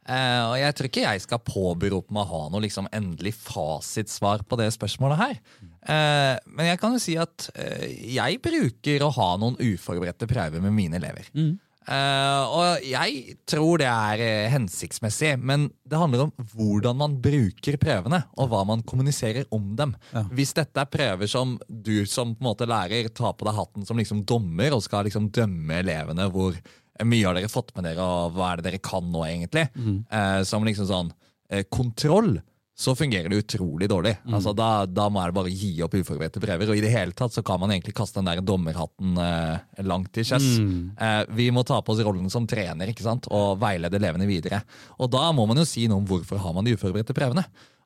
Eh, 0.06 0.42
og 0.46 0.56
jeg 0.60 0.76
tror 0.78 0.90
ikke 0.92 1.04
jeg 1.06 1.22
skal 1.24 1.42
påberope 1.42 2.14
meg 2.14 2.28
å 2.28 2.30
ha 2.30 2.50
noe 2.54 2.62
liksom 2.68 2.90
endelig 2.94 3.34
fasitsvar 3.40 4.46
på 4.46 4.60
det 4.62 4.70
spørsmålet 4.76 5.22
her. 5.22 5.38
Uh, 5.86 6.34
men 6.58 6.72
jeg 6.72 6.80
kan 6.82 6.96
jo 6.96 7.02
si 7.02 7.14
at 7.22 7.48
uh, 7.54 7.86
jeg 7.86 8.40
bruker 8.42 9.06
å 9.06 9.12
ha 9.14 9.28
noen 9.42 9.58
uforberedte 9.62 10.30
prøver 10.30 10.62
med 10.62 10.74
mine 10.74 11.00
elever. 11.02 11.30
Mm. 11.38 11.56
Og 11.86 12.82
jeg 12.82 13.36
tror 13.46 13.78
det 13.78 13.86
er 13.86 14.48
hensiktsmessig, 14.50 15.36
men 15.38 15.68
det 15.86 16.00
handler 16.02 16.24
om 16.24 16.48
hvordan 16.56 16.98
man 16.98 17.18
bruker 17.22 17.78
prøvene, 17.78 18.24
og 18.42 18.50
hva 18.50 18.64
man 18.66 18.82
kommuniserer 18.90 19.46
om 19.54 19.68
dem. 19.78 19.94
Ja. 20.10 20.24
Hvis 20.34 20.56
dette 20.58 20.82
er 20.82 20.90
prøver 20.90 21.30
som 21.30 21.60
du 21.70 22.08
som 22.10 22.34
på 22.34 22.42
en 22.42 22.48
måte 22.48 22.66
lærer 22.66 23.12
tar 23.14 23.38
på 23.38 23.46
deg 23.46 23.60
hatten 23.60 23.86
som 23.86 24.02
liksom 24.02 24.24
dommer, 24.26 24.74
og 24.74 24.82
skal 24.82 25.06
liksom 25.06 25.30
dømme 25.30 25.78
elevene 25.84 26.26
hvor 26.34 26.58
mye 27.04 27.26
har 27.28 27.36
dere 27.36 27.52
fått 27.52 27.74
med 27.76 27.90
dere, 27.90 28.04
og 28.04 28.36
hva 28.38 28.54
er 28.54 28.62
det 28.62 28.70
dere 28.70 28.84
kan 28.84 29.08
nå, 29.12 29.26
egentlig, 29.28 29.68
eh, 30.10 30.42
som 30.48 30.64
liksom 30.64 30.88
sånn 30.88 31.14
eh, 31.50 31.66
kontroll, 31.68 32.38
så 32.76 32.92
fungerer 32.96 33.32
det 33.32 33.38
utrolig 33.40 33.88
dårlig. 33.88 34.18
Altså, 34.36 34.52
da, 34.52 34.84
da 34.86 35.06
må 35.08 35.22
jeg 35.24 35.36
bare 35.38 35.52
gi 35.52 35.70
opp 35.86 35.94
uforberedte 35.96 36.42
prøver. 36.44 36.68
Og 36.68 36.76
i 36.76 36.82
det 36.84 36.92
hele 36.92 37.16
tatt 37.16 37.32
så 37.32 37.40
kan 37.46 37.62
man 37.62 37.72
egentlig 37.72 37.94
kaste 37.96 38.20
den 38.20 38.28
der 38.28 38.42
dommerhatten 38.44 39.16
eh, 39.16 39.84
langt 39.88 40.12
til 40.12 40.28
Mm. 40.36 40.92
Eh, 41.00 41.22
vi 41.38 41.46
må 41.56 41.64
ta 41.64 41.78
på 41.80 41.94
oss 41.94 42.02
rollen 42.04 42.28
som 42.30 42.44
trener 42.48 42.92
ikke 42.92 43.06
sant? 43.06 43.30
og 43.32 43.62
veilede 43.62 43.96
elevene 43.96 44.28
videre. 44.28 44.60
Og 45.00 45.08
da 45.14 45.30
må 45.32 45.46
man 45.48 45.62
jo 45.62 45.64
si 45.64 45.88
noe 45.88 46.04
om 46.04 46.10
hvorfor 46.10 46.42
har 46.44 46.54
man 46.58 46.68
de 46.68 46.76
uforberedte 46.76 47.16
prøvene. 47.16 47.46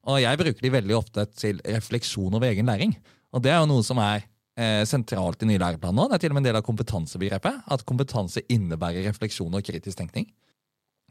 Og 0.10 0.24
jeg 0.24 0.42
bruker 0.42 0.66
de 0.66 0.74
veldig 0.74 0.98
ofte 0.98 1.28
til 1.38 1.62
refleksjon 1.62 2.34
over 2.34 2.50
egen 2.50 2.66
læring. 2.66 2.98
Og 3.30 3.46
det 3.46 3.54
er 3.54 3.62
jo 3.62 3.70
noe 3.70 3.86
som 3.86 4.01
er 4.01 4.25
eh, 4.60 4.84
sentralt 4.88 5.46
i 5.46 5.50
nye 5.50 5.62
læreplaner. 5.62 6.12
Det 6.12 6.20
er 6.20 6.25
til 6.25 6.34
og 6.34 6.38
med 6.38 6.44
en 6.44 6.50
del 6.50 6.60
av 6.60 6.68
kompetansebegrepet. 6.68 7.63
At 7.72 7.86
kompetanse 7.88 8.44
innebærer 8.51 9.08
refleksjon 9.08 9.56
og 9.56 9.66
kritisk 9.66 10.01
tenkning. 10.01 10.28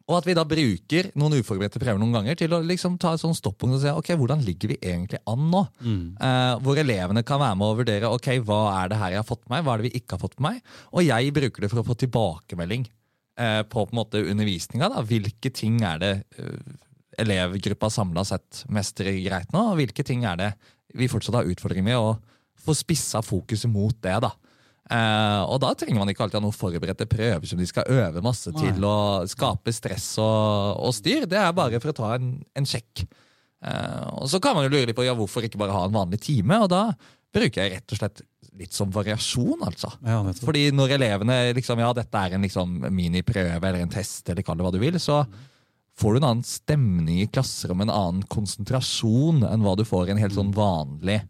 Og 0.08 0.16
at 0.16 0.26
vi 0.28 0.34
da 0.36 0.44
bruker 0.48 1.10
noen 1.20 1.36
uforberedte 1.36 1.80
prøver 1.82 2.00
noen 2.00 2.14
ganger 2.16 2.38
til 2.40 2.54
å 2.56 2.62
liksom 2.64 2.96
ta 3.00 3.12
et 3.12 3.20
sånn 3.20 3.36
stoppunkt 3.36 3.76
og 3.76 3.82
se 3.82 3.92
ok, 3.92 4.14
hvordan 4.16 4.40
ligger 4.44 4.72
vi 4.72 4.78
egentlig 4.80 5.20
an 5.28 5.50
nå. 5.52 5.60
Mm. 5.84 6.04
Eh, 6.16 6.52
hvor 6.64 6.80
elevene 6.80 7.24
kan 7.28 7.42
være 7.42 7.58
med 7.60 7.68
å 7.68 7.76
vurdere 7.82 8.12
ok, 8.16 8.30
hva 8.48 8.60
er 8.78 8.92
det 8.92 9.00
her 9.02 9.12
jeg 9.12 9.20
har 9.20 9.28
fått 9.28 9.44
med 9.44 9.58
meg, 9.58 9.66
hva 9.66 9.74
er 9.74 9.82
det 9.82 9.90
vi 9.90 10.00
ikke 10.00 10.16
har 10.16 10.22
fått 10.22 10.38
med 10.38 10.46
meg. 10.46 10.78
Og 10.94 11.04
jeg 11.04 11.34
bruker 11.36 11.64
det 11.64 11.72
for 11.74 11.82
å 11.82 11.86
få 11.90 11.98
tilbakemelding 12.00 12.88
eh, 12.88 13.60
på 13.68 13.84
på 13.84 13.92
en 13.92 14.00
måte 14.00 14.24
undervisninga. 14.24 14.88
Hvilke 15.12 15.52
ting 15.52 15.82
er 15.84 16.00
det 16.00 16.14
eh, 16.40 16.72
elevgruppa 17.20 17.92
samla 17.92 18.24
sett 18.24 18.64
mestrer 18.72 19.12
greit 19.26 19.52
nå, 19.52 19.74
og 19.74 19.80
hvilke 19.82 20.06
ting 20.06 20.24
er 20.24 20.40
det 20.40 20.50
vi 20.96 21.10
fortsatt 21.10 21.36
har 21.42 21.52
utfordringer 21.52 21.84
med, 21.84 22.00
å 22.00 22.37
få 22.64 22.74
spissa 22.76 23.22
fokuset 23.24 23.70
mot 23.70 23.96
det. 24.04 24.16
da. 24.24 24.32
Eh, 24.88 25.42
og 25.44 25.58
da 25.60 25.74
trenger 25.76 26.00
man 26.00 26.08
ikke 26.08 26.24
alltid 26.24 26.38
ha 26.38 26.44
noen 26.46 26.56
forberedte 26.56 27.08
prøver 27.10 27.48
som 27.48 27.60
de 27.60 27.66
skal 27.68 27.90
øve 27.92 28.22
masse 28.24 28.48
Nei. 28.54 28.70
til 28.70 28.86
å 28.88 28.98
skape 29.28 29.74
stress 29.76 30.14
og, 30.22 30.80
og 30.88 30.94
styr. 30.96 31.28
Det 31.28 31.36
er 31.40 31.56
bare 31.56 31.80
for 31.82 31.92
å 31.92 31.98
ta 31.98 32.14
en, 32.16 32.38
en 32.56 32.68
sjekk. 32.68 33.04
Eh, 33.64 34.08
og 34.16 34.30
så 34.32 34.40
kan 34.40 34.56
man 34.56 34.64
jo 34.64 34.72
lure 34.72 34.88
litt 34.88 34.96
på 34.96 35.04
ja, 35.04 35.16
hvorfor 35.18 35.44
ikke 35.44 35.60
bare 35.60 35.76
ha 35.76 35.84
en 35.88 35.96
vanlig 35.96 36.22
time, 36.24 36.62
og 36.64 36.72
da 36.72 36.86
bruker 37.34 37.60
jeg 37.60 37.74
rett 37.74 37.92
og 37.92 38.00
slett 38.00 38.24
litt 38.58 38.74
som 38.74 38.90
variasjon, 38.90 39.60
altså. 39.66 39.90
Ja. 40.06 40.22
Fordi 40.40 40.68
når 40.74 40.96
elevene 40.96 41.36
liksom, 41.58 41.82
ja, 41.82 41.92
dette 41.94 42.22
er 42.24 42.34
en 42.34 42.46
liksom, 42.46 42.78
miniprøve 42.88 43.60
eller 43.60 43.84
en 43.84 43.92
test, 43.92 44.24
eller 44.30 44.46
kall 44.46 44.58
det 44.58 44.66
hva 44.66 44.72
du 44.74 44.80
vil, 44.82 44.96
så 45.02 45.20
får 45.98 46.14
du 46.14 46.20
en 46.20 46.28
annen 46.30 46.46
stemning 46.46 47.20
i 47.22 47.28
klasserommet, 47.30 47.90
en 47.90 47.94
annen 47.94 48.24
konsentrasjon 48.30 49.44
enn 49.46 49.66
hva 49.66 49.76
du 49.78 49.84
får 49.86 50.08
i 50.08 50.14
en 50.14 50.22
helt 50.22 50.36
sånn 50.36 50.54
vanlig 50.56 51.20
eh, 51.20 51.28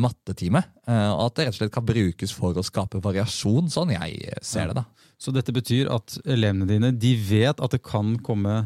mattetime. 0.00 0.64
Eh, 0.88 1.10
og 1.12 1.28
at 1.28 1.36
det 1.36 1.46
rett 1.46 1.56
og 1.56 1.60
slett 1.60 1.74
kan 1.74 1.86
brukes 1.86 2.34
for 2.34 2.56
å 2.58 2.64
skape 2.66 3.02
variasjon, 3.02 3.70
sånn 3.72 3.94
jeg 3.94 4.38
ser 4.42 4.72
det. 4.72 4.82
da. 4.82 4.86
Så 5.22 5.34
dette 5.34 5.54
betyr 5.54 5.90
at 5.94 6.16
elevene 6.24 6.66
dine 6.66 6.92
de 6.96 7.12
vet 7.28 7.62
at 7.62 7.76
det 7.76 7.82
kan 7.86 8.16
komme 8.24 8.64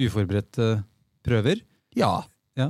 uforberedte 0.00 0.80
prøver? 1.26 1.60
Ja, 1.98 2.22
Ja. 2.60 2.68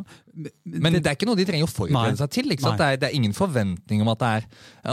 Men 0.65 0.95
det 0.95 1.03
er 1.11 1.17
ikke 1.17 1.27
noe 1.29 1.37
de 1.37 1.45
trenger 1.49 1.67
å 1.67 1.71
forberede 1.71 2.17
seg 2.21 2.31
til. 2.33 2.49
Det 2.55 2.63
er, 2.65 2.97
det 3.03 3.09
er 3.11 3.17
ingen 3.19 3.35
forventning 3.37 4.01
om 4.05 4.09
at 4.13 4.21
det 4.23 4.29
er 4.39 4.45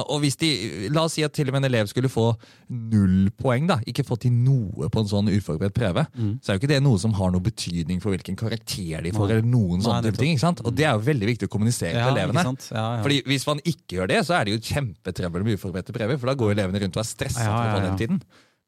Og 0.10 0.20
hvis 0.24 0.36
de, 0.42 0.50
La 0.92 1.04
oss 1.06 1.14
si 1.16 1.24
at 1.24 1.36
til 1.38 1.48
og 1.52 1.56
med 1.56 1.62
en 1.64 1.70
elev 1.70 1.88
skulle 1.92 2.10
få 2.12 2.32
null 2.74 3.30
poeng, 3.38 3.68
da, 3.70 3.78
ikke 3.88 4.04
få 4.08 4.18
til 4.20 4.34
noe 4.34 4.90
på 4.92 5.04
en 5.04 5.10
sånn 5.12 5.30
uforberedt 5.32 5.76
prøve, 5.78 6.08
Mm. 6.18 6.40
så 6.42 6.50
er 6.52 6.58
jo 6.58 6.62
ikke 6.64 6.72
det 6.72 6.80
noe 6.84 6.98
som 7.00 7.14
har 7.14 7.30
noe 7.32 7.44
betydning 7.44 8.02
for 8.02 8.10
hvilken 8.16 8.36
karakter 8.40 9.04
de 9.06 9.12
får. 9.14 9.28
Nei. 9.28 9.36
eller 9.38 9.46
noen 9.46 9.78
Nei, 9.78 9.86
sånne 9.86 10.18
ting? 10.18 10.40
Og 10.66 10.74
det 10.76 10.88
er 10.88 10.96
jo 10.98 11.06
veldig 11.06 11.30
viktig 11.34 11.48
å 11.48 11.54
kommunisere 11.54 11.94
Ja, 11.94 12.08
til 12.10 12.18
elevene. 12.18 12.44
Ja, 12.72 12.86
ja. 12.98 13.04
Fordi 13.06 13.22
Hvis 13.28 13.46
man 13.48 13.60
ikke 13.64 14.00
gjør 14.00 14.08
det, 14.08 14.20
så 14.26 14.40
er 14.40 14.46
det 14.46 14.56
jo 14.58 14.64
kjempetrøbbel 14.74 15.44
med 15.46 15.60
uforberedte 15.60 15.94
prøver. 15.94 16.18
For 16.20 16.28
da 16.32 16.36
går 16.40 16.56
elevene 16.58 16.82
rundt 16.82 16.98
og 16.98 17.04
er 17.04 17.10
stressa 17.12 17.46
Ja, 17.46 17.64
ja, 17.78 17.96
ja. 17.96 18.20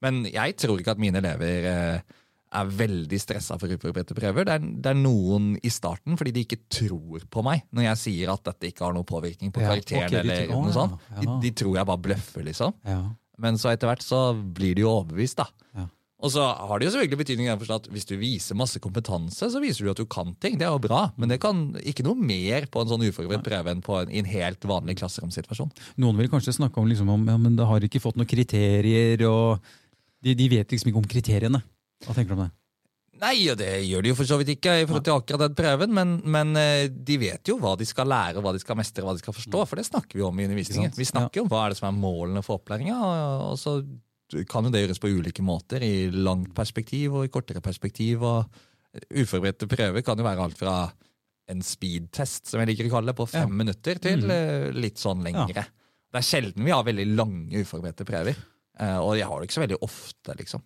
Men 0.01 0.23
jeg 0.31 0.55
tror 0.55 0.79
ikke 0.79 0.93
at 0.95 1.01
mine 1.01 1.19
elever 1.19 1.65
eh, 1.67 1.99
er 2.49 2.69
veldig 2.73 3.19
stressa 3.21 3.59
for 3.61 3.69
uforberedte 3.69 4.15
prøver. 4.17 4.47
Det 4.47 4.55
er, 4.57 4.63
det 4.81 4.89
er 4.89 4.97
noen 4.97 5.51
i 5.61 5.69
starten 5.69 6.17
fordi 6.17 6.33
de 6.33 6.45
ikke 6.47 6.57
tror 6.73 7.27
på 7.29 7.43
meg 7.45 7.61
når 7.75 7.85
jeg 7.91 8.01
sier 8.05 8.31
at 8.33 8.41
dette 8.49 8.71
ikke 8.71 8.87
har 8.87 8.95
noen 8.97 9.05
påvirkning 9.09 9.53
på 9.53 9.61
karakteren. 9.61 10.07
Ja, 10.09 10.23
de 10.23 10.23
eller 10.23 10.47
tror- 10.49 10.65
noe 10.65 10.73
sånt. 10.73 10.97
ja. 11.13 11.21
De, 11.21 11.37
de 11.45 11.51
tror 11.61 11.77
jeg 11.77 11.89
bare 11.91 12.05
bløffer, 12.09 12.45
liksom. 12.49 12.73
ja. 12.89 13.01
Men 13.39 13.55
så 13.55 13.69
etter 13.71 13.87
hvert 13.87 14.01
så 14.03 14.33
blir 14.35 14.73
de 14.75 14.83
jo 14.83 14.89
overbevist, 14.91 15.37
da. 15.39 15.45
Ja. 15.77 15.85
Og 16.19 16.33
så 16.33 16.43
har 16.43 16.81
det 16.81 16.89
jo 16.89 16.91
selvfølgelig 16.91 17.19
betydning 17.21 17.47
at 17.53 17.85
hvis 17.93 18.03
du 18.09 18.17
viser 18.19 18.57
masse 18.59 18.81
kompetanse, 18.83 19.47
så 19.53 19.61
viser 19.63 19.85
du 19.87 19.91
at 19.93 20.01
du 20.01 20.03
kan 20.11 20.33
ting. 20.43 20.57
Det 20.59 20.65
er 20.67 20.73
jo 20.73 20.81
bra, 20.83 21.05
men 21.15 21.31
det 21.31 21.37
kan 21.39 21.61
ikke 21.79 22.03
noe 22.03 22.19
mer 22.19 22.65
på 22.67 22.81
en 22.83 22.89
sånn 22.91 23.05
uforberedt 23.07 23.45
prøve 23.45 23.71
enn 23.71 23.79
på 23.85 23.95
en, 24.01 24.11
en 24.11 24.27
helt 24.27 24.67
vanlig 24.67 24.97
klasseromsituasjon. 24.99 25.71
Noen 26.03 26.19
vil 26.19 26.27
kanskje 26.33 26.57
snakke 26.57 26.81
om, 26.81 26.89
liksom, 26.91 27.07
om 27.13 27.23
ja, 27.31 27.37
men 27.39 27.55
det 27.55 27.69
har 27.69 27.87
ikke 27.87 28.01
fått 28.03 28.19
noen 28.19 28.27
kriterier, 28.27 29.23
og 29.29 29.63
de, 30.27 30.35
de 30.35 30.49
vet 30.57 30.75
liksom 30.75 30.91
ikke 30.91 30.99
om 31.05 31.07
kriteriene. 31.15 31.63
Hva 32.05 32.15
tenker 32.15 32.33
du 32.33 32.37
om 32.39 32.43
det? 32.47 32.51
Nei, 33.19 33.35
og 33.51 33.57
det 33.59 33.67
gjør 33.83 34.05
de 34.05 34.11
jo 34.13 34.15
for 34.15 34.23
så 34.29 34.37
vidt 34.39 34.53
ikke 34.53 34.73
i 34.79 34.85
forhold 34.87 35.03
til 35.03 35.15
akkurat 35.17 35.41
den 35.43 35.55
prøven, 35.57 35.91
men, 35.91 36.11
men 36.23 36.53
eh, 36.55 36.85
de 36.87 37.17
vet 37.19 37.49
jo 37.51 37.57
hva 37.59 37.73
de 37.75 37.83
skal 37.89 38.07
lære, 38.07 38.39
hva 38.39 38.53
de 38.55 38.61
skal 38.63 38.77
mestre, 38.79 39.03
hva 39.03 39.11
de 39.17 39.19
skal 39.19 39.35
forstå, 39.35 39.63
for 39.67 39.75
det 39.81 39.83
snakker 39.89 40.15
vi 40.15 40.23
om 40.23 40.39
i 40.39 40.45
undervisningen. 40.47 40.93
Vi 40.95 41.07
snakker 41.09 41.41
jo 41.41 41.43
om 41.43 41.49
hva 41.51 41.65
er 41.65 41.73
det 41.73 41.79
som 41.81 41.89
er 41.89 41.97
målene 41.99 42.43
for 42.45 42.61
opplæringa, 42.61 42.95
og, 42.95 43.43
og 43.49 43.59
så 43.59 43.73
kan 44.47 44.63
jo 44.63 44.71
det 44.71 44.85
gjøres 44.85 45.01
på 45.03 45.11
ulike 45.11 45.43
måter, 45.43 45.83
i 45.83 46.07
langt 46.15 46.53
perspektiv 46.55 47.17
og 47.19 47.27
i 47.27 47.33
kortere 47.33 47.59
perspektiv, 47.65 48.23
og 48.23 48.47
uforberedte 49.11 49.67
prøver 49.69 50.05
kan 50.05 50.17
jo 50.21 50.29
være 50.29 50.45
alt 50.47 50.57
fra 50.61 50.77
en 51.49 51.63
speedtest, 51.65 52.47
som 52.53 52.61
jeg 52.63 52.71
liker 52.71 52.87
å 52.87 52.95
kalle 52.95 53.11
det, 53.11 53.17
på 53.19 53.27
fem 53.27 53.49
Ja. 53.51 53.55
minutter, 53.65 53.99
til 53.99 54.23
Mm. 54.23 54.31
eh, 54.31 54.71
litt 54.79 54.95
sånn 55.01 55.25
lengre. 55.27 55.65
Det 56.09 56.21
er 56.23 56.25
sjelden 56.25 56.63
vi 56.63 56.71
har 56.71 56.85
veldig 56.87 57.09
lange 57.19 57.65
uforberedte 57.65 58.05
prøver, 58.07 58.37
eh, 58.79 58.97
og 58.97 59.17
jeg 59.17 59.27
har 59.27 59.39
det 59.41 59.49
ikke 59.49 59.59
så 59.59 59.67
veldig 59.67 59.81
ofte, 59.83 60.37
liksom. 60.39 60.63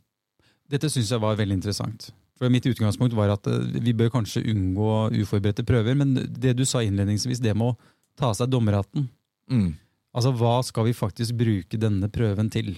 Dette 0.74 0.89
syns 0.89 1.12
jeg 1.13 1.22
var 1.22 1.38
veldig 1.39 1.60
interessant. 1.60 2.10
For 2.39 2.50
Mitt 2.50 2.65
utgangspunkt 2.65 3.13
var 3.15 3.30
at 3.36 3.46
eh, 3.48 3.60
vi 3.86 3.94
bør 3.98 4.10
kanskje 4.15 4.42
unngå 4.50 4.89
uforberedte 5.22 5.65
prøver, 5.68 5.96
men 6.00 6.15
det 6.34 6.56
du 6.58 6.63
sa 6.65 6.82
innledningsvis, 6.84 7.42
det 7.44 7.53
med 7.56 7.74
å 7.74 7.77
ta 8.20 8.32
av 8.32 8.38
seg 8.39 8.50
dommerhatten. 8.53 9.06
Mm. 9.53 9.72
Altså, 10.13 10.32
hva 10.38 10.56
skal 10.65 10.88
vi 10.89 10.96
faktisk 10.98 11.38
bruke 11.39 11.77
denne 11.82 12.10
prøven 12.13 12.50
til? 12.53 12.75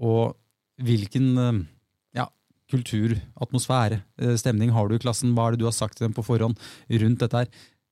Og 0.00 0.36
hvilken 0.86 1.26
eh, 1.38 1.58
ja, 2.20 2.28
kultur, 2.72 3.16
atmosfære, 3.42 4.00
eh, 4.22 4.36
stemning 4.40 4.72
har 4.74 4.88
du 4.90 4.96
i 4.96 5.02
klassen? 5.02 5.34
Hva 5.36 5.48
er 5.50 5.56
det 5.58 5.62
du 5.64 5.68
har 5.68 5.76
sagt 5.76 5.98
til 5.98 6.06
dem 6.08 6.14
på 6.16 6.24
forhånd 6.26 6.58
rundt 7.02 7.22
dette 7.26 7.42
her? 7.42 7.50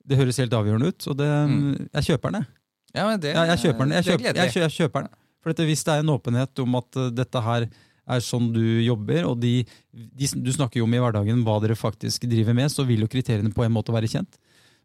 Det 0.08 0.16
høres 0.16 0.38
helt 0.40 0.54
avgjørende 0.56 0.88
ut, 0.94 1.06
og 1.10 1.18
det, 1.20 1.28
Mm. 1.28 1.88
jeg 1.98 2.06
kjøper 2.12 2.32
den. 2.32 2.40
jeg. 2.46 2.54
Ja, 2.96 3.10
jeg. 3.10 3.20
det, 3.26 3.34
jeg 3.36 3.58
kjøper 3.66 3.82
den. 3.84 3.90
Jeg 3.92 3.98
er 3.98 4.06
kjøper, 4.08 4.38
jeg, 4.40 4.54
jeg 4.62 4.72
kjøper 4.78 5.04
den. 5.04 5.16
For 5.42 5.52
dette, 5.52 5.66
hvis 5.68 5.84
det 5.84 5.92
er 5.94 6.00
en 6.06 6.14
åpenhet 6.14 6.62
om 6.64 6.78
at 6.80 6.98
dette 7.14 7.42
her 7.44 7.66
er 8.08 8.24
sånn 8.24 8.50
du 8.54 8.62
jobber, 8.82 9.26
og 9.28 9.38
de, 9.42 9.64
de, 9.92 10.28
du 10.42 10.50
snakker 10.54 10.80
jo 10.80 10.86
om 10.88 10.94
i 10.96 11.00
hverdagen 11.02 11.44
hva 11.46 11.58
dere 11.62 11.76
faktisk 11.78 12.24
driver 12.30 12.56
med, 12.56 12.72
så 12.72 12.86
vil 12.88 13.04
jo 13.04 13.10
kriteriene 13.10 13.52
på 13.54 13.64
en 13.66 13.74
måte 13.74 13.92
være 13.94 14.08
kjent. 14.10 14.38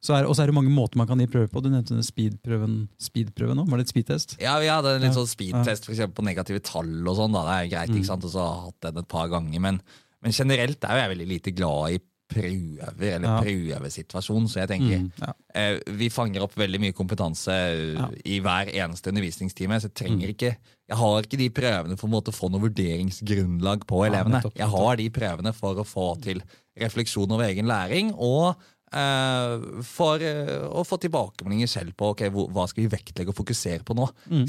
Så 0.03 0.17
og 0.27 0.35
så 0.35 0.43
er 0.43 0.51
det 0.51 0.55
mange 0.57 0.71
måter 0.73 0.99
man 0.99 1.07
kan 1.07 1.21
gi 1.23 1.29
prøve 1.31 1.47
på. 1.47 1.61
Du 1.63 1.69
nevnte 1.71 1.93
denne 1.93 2.03
speedprøven 2.03 2.73
speedprøven. 2.99 3.61
Var 3.63 3.79
det 3.79 3.85
et 3.85 3.93
speedtest? 3.93 4.33
Ja, 4.43 4.57
vi 4.59 4.67
hadde 4.67 4.97
en 4.97 5.05
litt 5.05 5.15
sånn 5.15 5.29
speedtest 5.31 5.87
for 5.87 6.11
på 6.17 6.25
negative 6.27 6.59
tall 6.59 7.07
og 7.07 7.15
sånn. 7.15 7.31
Det 7.37 7.43
er 7.53 7.69
greit, 7.71 7.89
Mm. 7.93 8.01
ikke 8.01 8.09
sant? 8.11 8.25
Og 8.27 8.33
så 8.33 8.41
har 8.43 8.57
jeg 8.57 8.65
hatt 8.67 8.81
den 8.89 8.99
et 8.99 9.07
par 9.07 9.29
ganger. 9.31 9.61
Men, 9.63 9.79
men 10.21 10.35
generelt 10.35 10.83
er 10.83 10.97
jo 10.97 11.03
jeg 11.05 11.11
veldig 11.15 11.29
lite 11.31 11.55
glad 11.55 11.95
i 11.95 12.01
prøver 12.33 13.15
eller 13.15 13.27
Ja. 13.29 13.41
prøvesituasjon, 13.43 14.47
så 14.49 14.59
jeg 14.63 14.69
tenker 14.73 14.99
Mm, 14.99 15.11
ja. 15.21 15.33
eh, 15.55 15.79
Vi 15.87 16.09
fanger 16.09 16.41
opp 16.43 16.55
veldig 16.55 16.79
mye 16.81 16.93
kompetanse 16.93 17.47
eh, 17.53 17.93
Ja. 17.99 18.09
i 18.25 18.39
hver 18.41 18.71
eneste 18.73 19.09
undervisningstime. 19.13 19.79
Så 19.79 19.89
jeg 19.89 19.93
trenger 20.01 20.27
Mm. 20.27 20.35
ikke 20.35 20.55
Jeg 20.89 20.97
har 20.97 21.21
ikke 21.23 21.37
de 21.37 21.49
prøvene 21.49 21.97
for 21.97 22.09
å 22.09 22.33
få 22.33 22.49
noe 22.51 22.59
vurderingsgrunnlag 22.69 23.85
på 23.87 24.05
elevene. 24.05 24.41
nettopp, 24.41 24.53
Jeg 24.55 24.67
har 24.67 24.95
de 24.97 25.09
prøvene 25.09 25.53
for 25.55 25.75
å 25.75 25.85
få 25.87 26.21
til 26.21 26.41
refleksjon 26.77 27.31
over 27.31 27.45
egen 27.47 27.65
læring, 27.65 28.13
og 28.17 28.55
eh, 28.91 29.81
for 29.81 30.17
eh, 30.21 30.67
å 30.69 30.83
få 30.85 30.99
tilbakemeldinger 30.99 31.67
selv 31.69 31.95
på 31.97 32.11
okay, 32.11 32.29
hva 32.29 32.67
skal 32.69 32.83
vi 32.83 32.89
vektlegge 32.95 33.29
og 33.29 33.35
fokusere 33.39 33.81
på 33.83 33.95
nå. 33.95 34.07
Mm. 34.29 34.45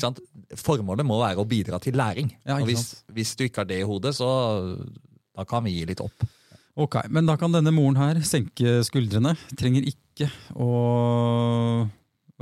Formålet 0.57 1.07
må 1.07 1.17
være 1.23 1.39
å 1.41 1.47
bidra 1.49 1.81
til 1.81 1.95
læring. 1.95 2.33
Og 2.47 2.67
hvis, 2.67 3.03
hvis 3.13 3.37
du 3.37 3.45
ikke 3.47 3.63
har 3.63 3.65
det 3.71 3.79
i 3.81 3.87
hodet, 3.89 4.13
så 4.15 4.29
da 5.35 5.45
kan 5.45 5.65
vi 5.65 5.71
gi 5.79 5.87
litt 5.87 6.01
opp. 6.05 6.27
Ok, 6.75 6.97
men 7.07 7.27
da 7.27 7.37
kan 7.39 7.53
denne 7.55 7.71
moren 7.71 7.99
her 8.01 8.19
senke 8.27 8.81
skuldrene. 8.83 9.37
Trenger 9.55 9.87
ikke 9.87 10.27
å 10.59 10.71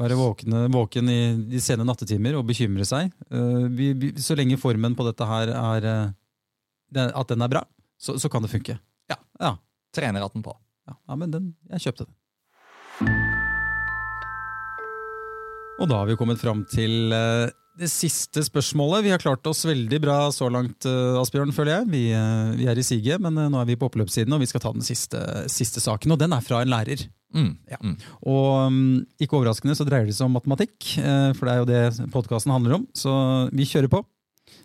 være 0.01 0.17
våkne, 0.17 0.65
våken 0.73 1.11
i 1.13 1.19
de 1.53 1.61
sene 1.61 1.85
nattetimer 1.85 2.39
og 2.39 2.47
bekymre 2.49 2.87
seg. 2.89 3.13
Eh, 3.29 3.67
vi, 3.77 3.91
vi, 3.93 4.13
så 4.17 4.37
lenge 4.39 4.57
formen 4.61 4.97
på 4.97 5.05
dette 5.05 5.29
her 5.29 5.53
er 5.53 5.89
eh, 5.91 7.13
at 7.13 7.29
den 7.29 7.45
er 7.45 7.53
bra, 7.53 7.63
så, 8.01 8.17
så 8.21 8.33
kan 8.33 8.45
det 8.45 8.53
funke. 8.53 8.79
Ja. 9.13 9.21
Ja, 9.37 9.53
den 10.33 10.45
på. 10.49 10.57
ja, 10.89 10.97
ja 10.97 11.21
men 11.21 11.33
den, 11.35 11.53
jeg 11.75 11.89
kjøpte 11.89 12.09
den. 12.09 12.17
Og 15.81 15.89
da 15.91 16.01
har 16.01 16.09
vi 16.09 16.17
kommet 16.17 16.41
fram 16.41 16.65
til 16.73 17.13
eh, 17.13 17.53
det 17.79 17.89
siste 17.89 18.43
spørsmålet. 18.45 19.07
Vi 19.07 19.13
har 19.13 19.21
klart 19.23 19.47
oss 19.49 19.65
veldig 19.65 20.01
bra 20.03 20.17
så 20.35 20.49
langt, 20.53 20.85
eh, 20.89 21.21
Asbjørn, 21.21 21.55
føler 21.57 21.79
jeg. 21.79 21.89
Vi, 21.93 22.03
eh, 22.13 22.53
vi 22.59 22.69
er 22.69 22.79
i 22.79 22.85
siget, 22.85 23.21
men 23.21 23.39
eh, 23.39 23.49
nå 23.49 23.61
er 23.61 23.69
vi 23.71 23.79
på 23.81 23.89
oppløpssiden, 23.89 24.33
og 24.33 24.43
vi 24.43 24.49
skal 24.51 24.61
ta 24.61 24.73
den 24.73 24.85
siste, 24.85 25.19
siste 25.49 25.81
saken. 25.81 26.13
Og 26.13 26.21
den 26.21 26.33
er 26.33 26.45
fra 26.45 26.63
en 26.63 26.73
lærer. 26.73 27.07
Mm. 27.33 27.57
Ja. 27.71 27.79
Mm. 27.81 27.97
Og 28.29 28.67
um, 28.69 29.07
ikke 29.17 29.39
overraskende 29.39 29.77
så 29.79 29.87
dreier 29.89 30.05
det 30.05 30.15
seg 30.19 30.29
om 30.29 30.37
matematikk, 30.37 30.77
for 31.39 31.49
det 31.49 31.53
er 31.53 31.63
jo 31.63 31.71
det 31.71 32.11
podkasten 32.13 32.53
handler 32.53 32.77
om. 32.77 32.85
Så 32.93 33.13
vi 33.57 33.65
kjører 33.65 33.89
på. 33.89 34.03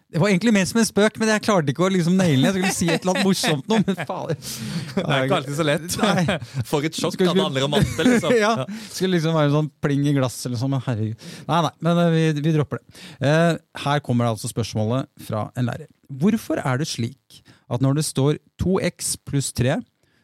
Det 0.07 0.21
var 0.21 0.29
egentlig 0.31 0.53
mer 0.55 0.63
som 0.69 0.77
en 0.79 0.85
spøk, 0.87 1.17
men 1.19 1.29
jeg 1.33 1.43
klarte 1.43 1.73
ikke 1.73 1.83
å 1.83 1.89
liksom 1.91 2.13
naile 2.15 2.37
den. 2.37 2.45
Jeg 2.47 2.53
skulle 2.55 2.75
si 2.77 2.85
et 2.87 3.01
eller 3.03 3.17
annet 3.17 3.27
morsomt 3.27 3.65
noe, 3.67 3.81
men 3.83 3.97
fader. 4.07 4.37
Det 4.39 5.03
er 5.03 5.25
ikke 5.25 5.39
alltid 5.41 5.57
så 5.57 5.65
lett. 5.67 5.97
Nei. 6.05 6.37
For 6.69 6.87
et 6.87 6.95
sjokk 6.99 7.17
at 7.17 7.23
det 7.25 7.43
handler 7.43 7.65
om 7.67 7.73
matte, 7.75 8.05
liksom. 8.07 8.35
ja, 8.45 8.53
skulle 8.85 9.17
liksom 9.17 9.35
være 9.35 9.49
en 9.49 9.57
sånn 9.57 9.69
pling 9.83 10.05
i 10.07 10.15
glasset 10.15 10.47
eller 10.47 10.61
sånn, 10.61 10.71
men 10.77 10.85
herregud. 10.85 11.27
Nei, 11.49 11.59
nei, 11.67 11.73
men 11.89 12.01
eh, 12.05 12.13
vi, 12.15 12.23
vi 12.39 12.55
dropper 12.55 12.79
det. 12.79 13.03
Eh, 13.19 13.51
her 13.83 14.01
kommer 14.05 14.29
det 14.29 14.31
altså 14.37 14.53
spørsmålet 14.53 15.11
fra 15.27 15.43
en 15.59 15.67
lærer. 15.67 15.91
Hvorfor 16.23 16.63
er 16.63 16.79
det 16.79 16.87
slik 16.87 17.41
at 17.67 17.83
når 17.83 17.99
det 17.99 18.07
står 18.07 18.39
2x 18.63 19.17
pluss 19.27 19.51
3, 19.59 19.75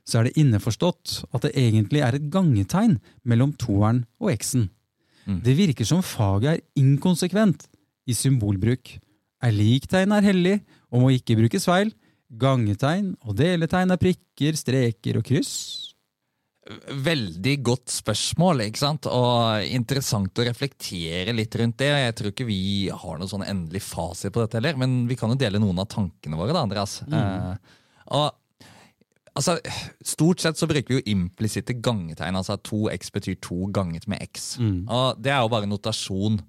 så 0.08 0.20
er 0.20 0.30
det 0.30 0.38
innforstått 0.40 1.26
at 1.36 1.44
det 1.44 1.54
egentlig 1.60 2.04
er 2.08 2.16
et 2.16 2.32
gangetegn 2.32 3.02
mellom 3.28 3.52
toeren 3.60 4.06
og 4.24 4.32
x-en. 4.32 4.70
Mm. 5.28 5.40
Det 5.44 5.60
virker 5.60 5.88
som 5.88 6.04
faget 6.04 6.54
er 6.56 6.64
inkonsekvent 6.80 7.68
i 8.08 8.16
symbolbruk. 8.16 8.98
Er 9.44 9.52
liktegn 9.56 10.14
er 10.16 10.28
hellig 10.30 10.58
og 10.94 11.04
må 11.04 11.14
ikke 11.16 11.38
brukes 11.40 11.66
feil. 11.68 11.92
Gangetegn 12.40 13.14
og 13.28 13.36
deletegn 13.38 13.94
er 13.94 14.00
prikker, 14.02 14.56
streker 14.58 15.20
og 15.20 15.26
kryss. 15.28 15.56
Veldig 17.04 17.58
godt 17.66 17.92
spørsmål, 17.92 18.62
ikke 18.70 18.80
sant? 18.80 19.08
og 19.12 19.66
interessant 19.68 20.40
å 20.40 20.46
reflektere 20.48 21.34
litt 21.36 21.58
rundt 21.60 21.82
det. 21.82 21.90
Jeg 21.92 22.16
tror 22.20 22.32
ikke 22.32 22.48
vi 22.48 22.62
har 22.88 23.20
noen 23.20 23.32
sånn 23.32 23.44
endelig 23.44 23.84
fasit 23.84 24.32
på 24.32 24.46
dette 24.46 24.62
heller, 24.62 24.80
men 24.80 25.02
vi 25.10 25.18
kan 25.20 25.34
jo 25.34 25.40
dele 25.40 25.60
noen 25.60 25.84
av 25.84 25.90
tankene 25.92 26.40
våre. 26.40 26.56
da, 26.56 26.64
Andreas. 26.64 27.02
Eh, 27.04 27.76
og 28.16 28.32
altså, 29.36 29.58
Stort 30.08 30.40
sett 30.40 30.58
så 30.62 30.70
bruker 30.72 30.88
vi 30.88 31.02
jo 31.02 31.18
implisitte 31.18 31.76
gangetegn. 31.84 32.40
altså 32.40 32.56
at 32.56 32.64
2x 32.64 33.12
betyr 33.12 33.42
2 33.44 33.72
ganget 33.76 34.08
med 34.08 34.24
x. 34.24 34.54
Og 34.88 35.20
Det 35.22 35.36
er 35.36 35.42
jo 35.44 35.52
bare 35.52 35.68
notasjon 35.68 36.40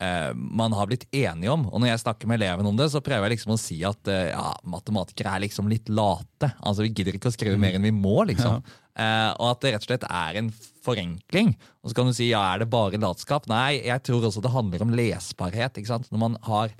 eh, 0.00 0.30
man 0.34 0.74
har 0.76 0.88
blitt 0.90 1.06
enige 1.12 1.52
om. 1.52 1.66
Og 1.70 1.82
når 1.82 1.92
jeg 1.92 2.02
snakker 2.04 2.30
med 2.30 2.40
eleven 2.40 2.68
om 2.70 2.76
det, 2.78 2.90
så 2.92 3.02
prøver 3.04 3.28
jeg 3.28 3.36
liksom 3.36 3.54
å 3.54 3.60
si 3.60 3.78
at 3.86 4.10
eh, 4.12 4.30
ja, 4.32 4.52
matematikere 4.68 5.34
er 5.34 5.46
liksom 5.46 5.70
litt 5.70 5.90
late. 5.92 6.52
Altså 6.58 6.86
Vi 6.86 6.92
gidder 6.92 7.18
ikke 7.18 7.32
å 7.32 7.36
skrive 7.36 7.60
mer 7.60 7.78
enn 7.78 7.88
vi 7.88 7.94
må, 7.94 8.20
liksom. 8.28 8.62
Eh, 8.98 9.30
og 9.38 9.52
at 9.52 9.64
det 9.64 9.74
rett 9.74 9.84
og 9.84 9.90
slett 9.90 10.06
er 10.10 10.40
en 10.40 10.52
forenkling. 10.86 11.52
Og 11.82 11.90
så 11.90 11.98
kan 11.98 12.08
du 12.08 12.16
si 12.16 12.30
ja, 12.32 12.44
er 12.52 12.62
det 12.62 12.70
bare 12.72 13.00
latskap? 13.00 13.50
Nei, 13.50 13.82
jeg 13.86 14.06
tror 14.06 14.26
også 14.28 14.42
det 14.44 14.54
handler 14.54 14.84
om 14.84 14.94
lesbarhet. 14.98 15.78
ikke 15.78 15.92
sant? 15.92 16.08
Når 16.14 16.24
man 16.24 16.40
har 16.48 16.74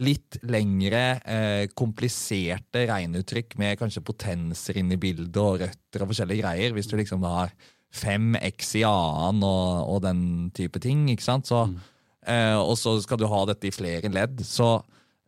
litt 0.00 0.38
lengre, 0.48 1.20
eh, 1.28 1.66
kompliserte 1.76 2.86
regneuttrykk 2.88 3.58
med 3.60 3.78
kanskje 3.80 4.04
potenser 4.04 4.78
inn 4.80 4.92
i 4.92 5.00
bildet 5.00 5.36
og 5.36 5.60
røtter 5.60 6.04
og 6.04 6.12
forskjellige 6.12 6.40
greier, 6.40 6.72
hvis 6.72 6.88
du 6.88 6.96
liksom 6.96 7.24
har 7.28 7.52
fem 7.92 8.32
x 8.40 8.74
i 8.80 8.86
annen 8.88 9.44
og, 9.44 9.90
og 9.92 10.02
den 10.06 10.22
type 10.56 10.80
ting, 10.80 11.04
ikke 11.12 11.26
sant? 11.26 11.50
Så, 11.50 11.66
eh, 11.68 11.91
og 12.58 12.76
så 12.78 12.94
skal 13.02 13.18
du 13.18 13.26
ha 13.26 13.44
dette 13.50 13.66
i 13.66 13.74
flere 13.74 14.10
ledd. 14.12 14.44
så 14.46 14.76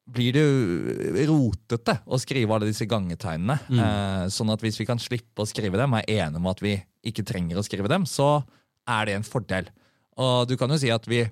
blir 0.05 0.37
det 0.37 1.25
rotete 1.31 1.97
å 2.05 2.19
skrive 2.21 2.53
alle 2.53 2.69
disse 2.69 2.87
gangetegnene. 2.89 3.57
Eh, 3.73 4.25
sånn 4.33 4.53
at 4.53 4.65
hvis 4.65 4.77
vi 4.81 4.87
kan 4.89 5.01
slippe 5.01 5.45
å 5.45 5.49
skrive 5.49 5.81
dem, 5.81 5.97
er 5.97 6.05
enige 6.27 6.43
om 6.43 6.51
at 6.51 6.61
vi 6.65 6.77
ikke 7.05 7.25
trenger 7.27 7.61
å 7.61 7.65
skrive 7.65 7.89
dem, 7.89 8.05
så 8.09 8.43
er 8.89 9.09
det 9.09 9.17
en 9.17 9.27
fordel. 9.27 9.71
Og 10.21 10.45
du 10.49 10.59
kan 10.61 10.71
jo 10.71 10.79
si 10.81 10.93
at 10.93 11.09
vi 11.09 11.25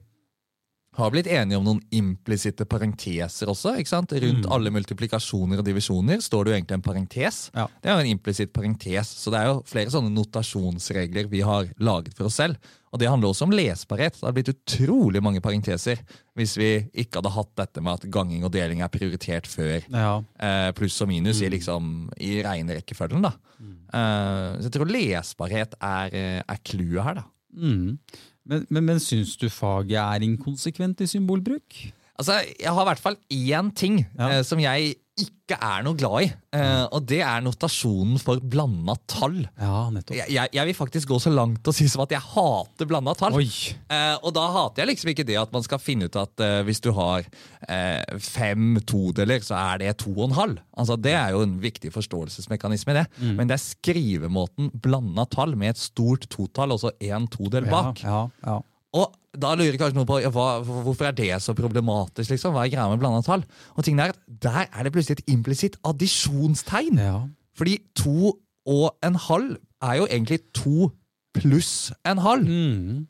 har 0.98 1.10
blitt 1.10 1.26
enige 1.26 1.56
om 1.56 1.64
noen 1.64 1.80
implisitte 1.96 2.66
parenteser 2.68 3.48
også. 3.48 3.78
ikke 3.80 3.88
sant? 3.88 4.12
Rundt 4.12 4.44
alle 4.52 4.68
multiplikasjoner 4.74 5.62
og 5.62 5.64
divisjoner 5.64 6.20
står 6.20 6.44
det 6.44 6.50
jo 6.52 6.56
egentlig 6.58 6.76
en 6.76 6.84
parentes. 6.84 7.38
Ja. 7.56 7.64
Det 7.80 7.88
er 7.88 7.94
jo 7.96 8.02
en 8.04 8.10
implisitt 8.12 8.52
parentes, 8.52 9.08
så 9.22 9.32
det 9.32 9.40
er 9.40 9.46
jo 9.48 9.62
flere 9.66 9.88
sånne 9.94 10.12
notasjonsregler 10.12 11.30
vi 11.32 11.40
har 11.40 11.70
laget 11.80 12.12
for 12.18 12.28
oss 12.28 12.36
selv. 12.42 12.56
Og 12.92 13.00
det 13.00 13.08
handler 13.08 13.30
også 13.32 13.46
om 13.46 13.54
lesbarhet. 13.56 14.18
Det 14.18 14.26
hadde 14.26 14.36
blitt 14.36 14.52
utrolig 14.52 15.22
mange 15.24 15.40
parenteser 15.40 16.02
hvis 16.36 16.58
vi 16.60 16.68
ikke 16.92 17.22
hadde 17.22 17.32
hatt 17.38 17.54
dette 17.56 17.80
med 17.80 17.94
at 17.96 18.10
ganging 18.12 18.44
og 18.44 18.52
deling 18.52 18.82
er 18.84 18.92
prioritert 18.92 19.48
før 19.48 19.80
Ja. 19.88 20.18
eh, 20.38 20.72
pluss 20.76 21.00
og 21.00 21.08
minus 21.08 21.40
i, 21.40 21.48
liksom, 21.48 22.10
i 22.20 22.42
regnerekkefølgen. 22.44 23.22
da. 23.24 23.32
Eh, 23.62 24.60
så 24.60 24.68
jeg 24.68 24.72
tror 24.76 24.92
lesbarhet 24.92 25.74
er, 25.80 26.12
eh, 26.12 26.42
er 26.46 26.60
clouet 26.68 27.02
her, 27.02 27.14
da. 27.14 27.24
Mm. 27.56 27.98
Men, 28.44 28.66
men, 28.70 28.84
men 28.84 29.00
syns 29.00 29.36
du 29.38 29.48
faget 29.52 29.98
er 30.00 30.24
inkonsekvent 30.26 31.04
i 31.04 31.06
symbolbruk? 31.06 31.78
Altså, 32.20 32.40
Jeg 32.60 32.68
har 32.74 32.82
i 32.84 32.90
hvert 32.92 33.00
fall 33.02 33.16
én 33.32 33.72
ting 33.74 34.02
Ja. 34.18 34.28
eh, 34.38 34.42
som 34.44 34.60
jeg 34.60 34.96
ikke 35.22 35.58
er 35.60 35.82
noe 35.84 35.94
glad 35.94 36.22
i. 36.24 36.28
Eh, 36.56 36.84
og 36.88 37.04
det 37.06 37.18
er 37.20 37.42
notasjonen 37.44 38.16
for 38.18 38.40
blanda 38.40 38.94
tall. 39.06 39.42
Ja, 39.60 39.90
nettopp. 39.92 40.16
Jeg, 40.16 40.30
jeg, 40.32 40.48
jeg 40.56 40.66
vil 40.70 40.74
faktisk 40.78 41.08
gå 41.10 41.18
så 41.20 41.28
langt 41.30 41.68
og 41.68 41.74
si 41.76 41.84
som 41.92 42.00
at 42.06 42.14
jeg 42.14 42.24
hater 42.24 42.88
blanda 42.88 43.12
tall. 43.14 43.36
Eh, 43.36 44.16
og 44.24 44.32
da 44.32 44.46
hater 44.54 44.82
jeg 44.82 44.88
liksom 44.94 45.12
ikke 45.12 45.26
det 45.28 45.36
at 45.36 45.52
man 45.52 45.62
skal 45.66 45.78
finne 45.84 46.08
ut 46.08 46.16
at 46.16 46.40
eh, 46.40 46.62
hvis 46.64 46.80
du 46.80 46.90
har 46.96 47.28
eh, 47.68 48.18
fem 48.24 48.80
todeler, 48.88 49.44
så 49.44 49.58
er 49.60 49.82
det 49.84 49.92
to 50.00 50.14
og 50.16 50.30
en 50.30 50.38
halv. 50.40 50.58
Altså, 50.80 50.96
det 50.96 51.12
er 51.12 51.36
jo 51.36 51.44
en 51.44 51.58
viktig 51.60 51.92
forståelsesmekanisme 51.92 52.96
det. 52.96 53.06
Mm. 53.20 53.36
Men 53.36 53.52
det 53.52 53.58
er 53.60 53.66
skrivemåten 53.68 54.72
blanda 54.80 55.28
tall 55.28 55.56
med 55.60 55.74
et 55.76 55.82
stort 55.84 56.24
totall 56.32 56.72
og 56.72 56.80
så 56.86 56.94
én 57.04 57.28
todel 57.32 57.68
bak. 57.68 58.00
Ja, 58.02 58.24
ja, 58.42 58.54
ja. 58.54 58.60
Og 58.96 59.12
da 59.32 59.54
lurer 59.56 59.78
kanskje 59.80 59.96
noen 59.96 60.08
på 60.08 60.18
ja, 60.20 60.30
hva, 60.32 60.60
hvorfor 60.62 61.08
er 61.08 61.14
det 61.16 61.30
så 61.40 61.54
problematisk. 61.56 62.30
liksom? 62.34 62.52
Hva 62.52 62.66
er 62.66 62.72
greia 62.74 62.88
med 62.90 63.00
blanda 63.00 63.22
tall? 63.24 63.44
Og 63.76 63.84
tingen 63.84 64.02
er 64.04 64.12
at 64.12 64.20
Der 64.28 64.66
er 64.68 64.84
det 64.84 64.92
plutselig 64.92 65.20
et 65.20 65.32
implisitt 65.32 65.78
addisjonstegn. 65.84 66.98
ja. 66.98 67.22
Fordi 67.56 67.78
to 67.96 68.38
og 68.66 68.96
en 69.04 69.14
halv 69.14 69.56
er 69.82 69.94
jo 69.94 70.06
egentlig 70.06 70.40
to 70.54 70.90
pluss 71.34 71.92
en 72.06 72.18
halv. 72.18 72.48
Mm. 72.48 73.06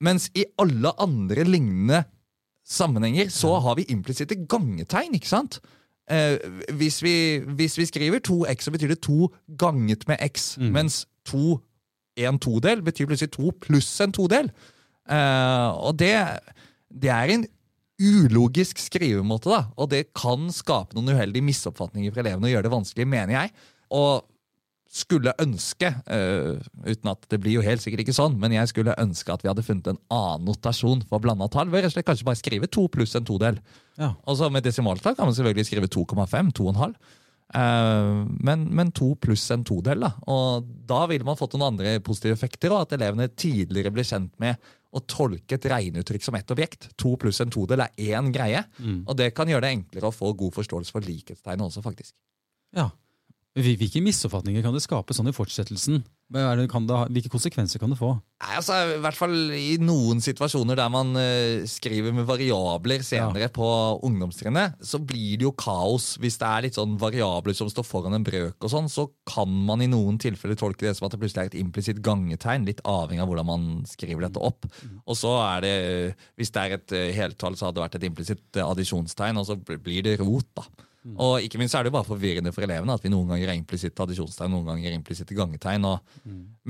Mens 0.00 0.30
i 0.34 0.44
alle 0.58 0.92
andre 1.00 1.44
lignende 1.44 2.04
sammenhenger 2.64 3.28
så 3.28 3.58
har 3.60 3.74
vi 3.74 3.86
implisitte 3.88 4.46
gangetegn, 4.48 5.14
ikke 5.14 5.28
sant? 5.28 5.60
Eh, 6.10 6.36
hvis, 6.72 7.02
vi, 7.02 7.38
hvis 7.38 7.78
vi 7.78 7.84
skriver 7.84 8.20
2x, 8.28 8.62
så 8.62 8.70
betyr 8.70 8.88
det 8.88 9.00
to 9.00 9.28
ganget 9.58 10.08
med 10.08 10.16
x. 10.20 10.56
Mens 10.58 11.06
to, 11.24 11.60
en 12.16 12.38
todel 12.38 12.82
betyr 12.82 13.06
plutselig 13.06 13.32
to 13.32 13.52
pluss 13.60 14.00
en 14.00 14.12
todel. 14.12 14.50
Eh, 15.10 15.70
og 15.84 15.98
det, 16.00 16.14
det 16.88 17.12
er 17.12 17.34
en 17.34 17.46
ulogisk 18.00 18.80
skrivemåte, 18.82 19.50
da. 19.52 19.64
Og 19.78 19.90
det 19.92 20.08
kan 20.16 20.48
skape 20.52 20.96
noen 20.96 21.14
uheldige 21.14 21.46
misoppfatninger 21.46 22.14
for 22.14 22.24
elevene 22.24 22.48
og 22.48 22.56
gjøre 22.56 22.66
det 22.66 22.74
vanskelig, 22.74 23.10
mener 23.10 23.36
jeg. 23.36 23.52
Og 23.94 24.24
skulle 24.94 25.32
ønske, 25.42 25.88
uh, 25.90 26.60
uten 26.86 27.10
at 27.10 27.26
det 27.32 27.40
blir 27.42 27.56
jo 27.56 27.64
helt 27.66 27.82
sikkert 27.82 28.04
ikke 28.04 28.14
sånn, 28.14 28.36
men 28.38 28.54
jeg 28.54 28.70
skulle 28.70 28.94
ønske 29.02 29.32
at 29.34 29.42
vi 29.42 29.50
hadde 29.50 29.64
funnet 29.66 29.90
en 29.90 29.98
annen 30.14 30.46
notasjon 30.46 31.02
for 31.08 31.22
blanda 31.22 31.48
tall. 31.50 31.66
Ved 31.72 31.82
rett 31.82 31.90
og 31.90 31.96
slett 31.96 32.06
kanskje 32.06 32.28
bare 32.28 32.38
skrive 32.38 32.70
to 32.70 32.86
pluss 32.94 33.16
en 33.18 33.26
todel. 33.26 33.58
Ja. 33.98 34.12
Og 34.22 34.38
så 34.38 34.50
med 34.54 34.66
desimaltall 34.66 35.16
kan 35.18 35.26
man 35.26 35.34
selvfølgelig 35.34 35.66
skrive 35.66 35.90
2,5, 35.90 36.52
2,5. 36.60 36.94
Eh, 37.54 38.12
men, 38.46 38.64
men 38.74 38.94
to 38.94 39.12
pluss 39.20 39.48
en 39.54 39.66
todel, 39.66 40.06
da. 40.06 40.12
Og 40.30 40.70
da 40.86 41.04
ville 41.10 41.26
man 41.26 41.38
fått 41.38 41.58
noen 41.58 41.72
andre 41.72 41.98
positive 42.04 42.38
effekter, 42.38 42.70
og 42.74 42.86
at 42.86 42.94
elevene 42.98 43.30
tidligere 43.34 43.92
blir 43.94 44.06
kjent 44.06 44.32
med 44.42 44.62
å 44.94 45.02
tolke 45.10 45.58
et 45.58 45.66
regneuttrykk 45.70 46.22
som 46.22 46.36
ett 46.38 46.50
objekt. 46.54 46.88
To 47.02 47.16
pluss 47.20 47.40
en 47.42 47.50
todel 47.50 47.82
er 47.84 47.90
én 47.98 48.30
greie. 48.34 48.62
Og 49.08 49.16
det 49.18 49.32
kan 49.34 49.50
gjøre 49.50 49.66
det 49.66 49.72
enklere 49.74 50.10
å 50.10 50.14
få 50.14 50.32
god 50.38 50.54
forståelse 50.54 50.94
for 50.94 51.04
likhetstegnet 51.04 51.66
også, 51.66 51.82
faktisk. 51.82 52.14
ja. 52.76 52.90
Hvil- 53.54 53.78
Hvilke 53.78 54.00
misoppfatninger 54.02 54.64
kan 54.64 54.74
det 54.74 54.82
skape 54.82 55.14
sånn 55.14 55.28
i 55.30 55.34
fortsettelsen? 55.34 56.00
Er 56.34 56.56
det, 56.58 56.64
kan 56.72 56.86
det 56.88 56.96
hvilke 57.12 57.30
konsekvenser 57.30 57.78
kan 57.78 57.92
det 57.92 57.98
få? 58.00 58.08
Nei, 58.42 58.54
altså, 58.58 58.74
I 58.96 59.00
hvert 59.04 59.14
fall 59.14 59.34
i 59.54 59.76
noen 59.78 60.18
situasjoner 60.24 60.74
der 60.80 60.88
man 60.90 61.12
uh, 61.14 61.62
skriver 61.70 62.10
med 62.16 62.26
variabler 62.26 63.04
senere 63.06 63.46
på 63.54 63.68
ungdomstrinnet, 64.08 64.74
så 64.82 64.98
blir 64.98 65.36
det 65.38 65.46
jo 65.46 65.52
kaos. 65.54 66.16
Hvis 66.18 66.40
det 66.40 66.48
er 66.48 66.64
litt 66.66 66.78
sånn 66.80 66.96
variabler 66.98 67.54
som 67.54 67.70
står 67.70 67.86
foran 67.86 68.16
en 68.18 68.26
brøk, 68.26 68.56
og 68.58 68.72
sånn, 68.72 68.90
så 68.90 69.06
kan 69.30 69.52
man 69.68 69.84
i 69.84 69.90
noen 69.92 70.18
tilfeller 70.18 70.58
tolke 70.58 70.88
det 70.88 70.96
som 70.98 71.06
at 71.06 71.14
det 71.14 71.20
plutselig 71.22 71.44
er 71.44 71.52
et 71.52 71.60
implisitt 71.60 72.02
gangetegn, 72.02 72.66
litt 72.66 72.82
avhengig 72.88 73.22
av 73.22 73.30
hvordan 73.30 73.50
man 73.52 73.68
skriver 73.86 74.26
dette 74.26 74.42
opp. 74.42 74.66
Og 75.04 75.14
så 75.20 75.36
er 75.44 75.62
det, 75.62 75.76
hvis 76.40 76.50
det 76.56 76.64
er 76.64 76.76
et 76.80 76.96
eh, 76.98 77.12
heltall, 77.20 77.54
så 77.54 77.68
hadde 77.68 77.78
det 77.78 77.86
vært 77.86 78.00
et 78.00 78.08
implisitt 78.10 78.42
addisjonstegn, 78.64 78.72
addisjonstein, 78.74 79.38
og 79.38 79.46
så 79.46 79.54
blir 79.78 80.02
det 80.08 80.18
rot, 80.24 80.50
da. 80.58 80.66
Og 81.04 81.44
ikke 81.44 81.58
minst 81.60 81.76
er 81.76 81.84
det 81.84 81.90
jo 81.90 81.98
bare 81.98 82.08
forvirrende 82.08 82.52
for 82.54 82.64
elevene 82.64 82.94
at 82.96 83.02
vi 83.04 83.10
noen 83.12 83.28
ganger 83.28 83.50
er 83.50 83.58
implisitte 83.58 84.00
addisjonstegn, 84.06 84.52
noen 84.54 84.70
ganger 84.70 84.88
er 84.88 84.96
implisitte 84.96 85.36
gangetegn. 85.36 85.84
Og, 85.84 86.14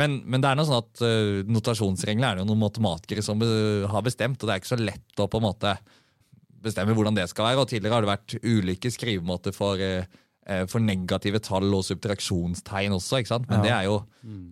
men, 0.00 0.16
men 0.26 0.42
det 0.42 0.50
er 0.50 0.58
noe 0.58 0.66
sånn 0.66 0.80
at 0.82 1.02
uh, 1.06 1.42
notasjonsreglene 1.46 2.30
er 2.30 2.38
det 2.38 2.42
jo 2.42 2.48
noen 2.50 2.64
matematikere 2.64 3.22
som 3.22 3.42
uh, 3.44 3.86
har 3.92 4.02
bestemt, 4.06 4.40
og 4.40 4.50
det 4.50 4.56
er 4.56 4.62
ikke 4.62 4.72
så 4.72 4.80
lett 4.80 5.22
å 5.22 5.28
på 5.30 5.38
en 5.38 5.46
måte 5.46 5.76
bestemme 6.64 6.96
hvordan 6.96 7.16
det 7.16 7.28
skal 7.30 7.50
være. 7.50 7.62
Og 7.62 7.70
tidligere 7.70 7.94
har 7.94 8.04
det 8.04 8.10
vært 8.10 8.36
ulike 8.42 8.92
skrivemåter 8.92 9.54
for, 9.54 9.80
eh, 9.80 10.08
for 10.68 10.82
negative 10.84 11.40
tall 11.44 11.72
og 11.72 11.84
subtraksjonstegn 11.86 12.92
også, 12.96 13.20
ikke 13.22 13.32
sant? 13.32 13.46
men 13.48 13.62
det 13.64 13.72
er 13.72 13.86
jo 13.88 14.00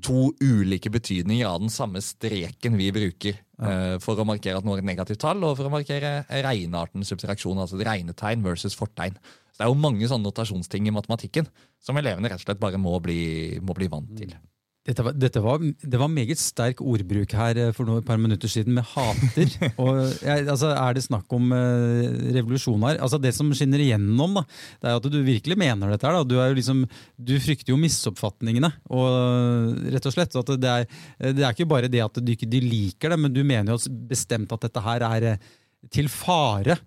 to 0.05 0.31
ulike 0.41 0.91
betydninger 0.93 1.49
av 1.49 1.61
den 1.63 1.73
samme 1.73 2.01
streken 2.05 2.77
vi 2.81 2.91
bruker 2.95 3.37
eh, 3.37 3.97
for 4.03 4.21
å 4.21 4.27
markere 4.29 4.61
at 4.61 4.67
noe 4.67 4.79
er 4.79 4.85
et 4.85 4.89
negativt 4.89 5.23
tall, 5.25 5.45
og 5.47 5.57
for 5.59 5.69
å 5.69 5.73
markere 5.73 6.23
regnearten 6.29 7.07
subtraksjon, 7.09 7.61
altså 7.61 7.79
et 7.81 7.87
regnetegn 7.89 8.45
versus 8.45 8.77
fortegn. 8.79 9.17
Så 9.53 9.61
det 9.61 9.67
er 9.67 9.73
jo 9.73 9.83
mange 9.85 10.09
sånne 10.09 10.29
notasjonsting 10.29 10.89
i 10.89 10.95
matematikken 10.97 11.49
som 11.83 11.99
elevene 12.01 12.31
rett 12.33 12.41
og 12.41 12.47
slett 12.47 12.63
bare 12.63 12.81
må 12.81 12.97
bli, 13.05 13.61
må 13.65 13.77
bli 13.77 13.91
vant 13.93 14.13
til. 14.17 14.33
Dette 14.83 15.05
var, 15.07 15.15
dette 15.15 15.39
var, 15.39 15.61
det 15.63 15.99
var 16.01 16.09
meget 16.11 16.41
sterk 16.43 16.81
ordbruk 16.83 17.31
her 17.39 17.59
eh, 17.61 17.69
for 17.77 17.87
noe, 17.87 18.01
et 18.03 18.07
par 18.07 18.19
minutter 18.19 18.51
siden, 18.51 18.75
med 18.75 18.83
hater. 18.91 19.53
og 19.83 20.01
jeg, 20.25 20.43
altså, 20.51 20.73
Er 20.75 20.97
det 20.97 21.05
snakk 21.05 21.31
om 21.37 21.55
uh, 21.55 22.09
revolusjon 22.35 22.83
her? 22.89 22.99
Altså, 22.99 23.21
det 23.23 23.31
som 23.37 23.53
skinner 23.55 23.79
igjennom, 23.85 24.41
da, 24.41 24.43
det 24.83 24.91
er 24.91 24.99
at 24.99 25.07
du 25.07 25.21
virkelig 25.23 25.59
mener 25.63 25.95
dette. 25.95 26.09
her. 26.09 26.27
Du, 26.27 26.35
liksom, 26.59 26.83
du 27.15 27.35
frykter 27.45 27.71
jo 27.71 27.79
misoppfatningene. 27.79 28.73
og 28.91 29.87
rett 29.95 30.11
og 30.11 30.17
slett, 30.17 30.35
det, 30.59 30.75
er, 30.75 30.91
det 31.31 31.47
er 31.47 31.55
ikke 31.55 31.71
bare 31.71 31.93
det 31.93 32.03
at 32.03 32.19
de 32.19 32.35
ikke 32.35 32.51
de 32.51 32.65
liker 32.67 33.15
det, 33.15 33.21
men 33.23 33.35
du 33.35 33.45
mener 33.47 33.77
jo 33.77 33.79
bestemt 34.11 34.51
at 34.51 34.67
dette 34.67 34.83
her 34.83 35.07
er 35.13 35.29
eh, 35.31 35.53
til 35.95 36.11
fare 36.11 36.81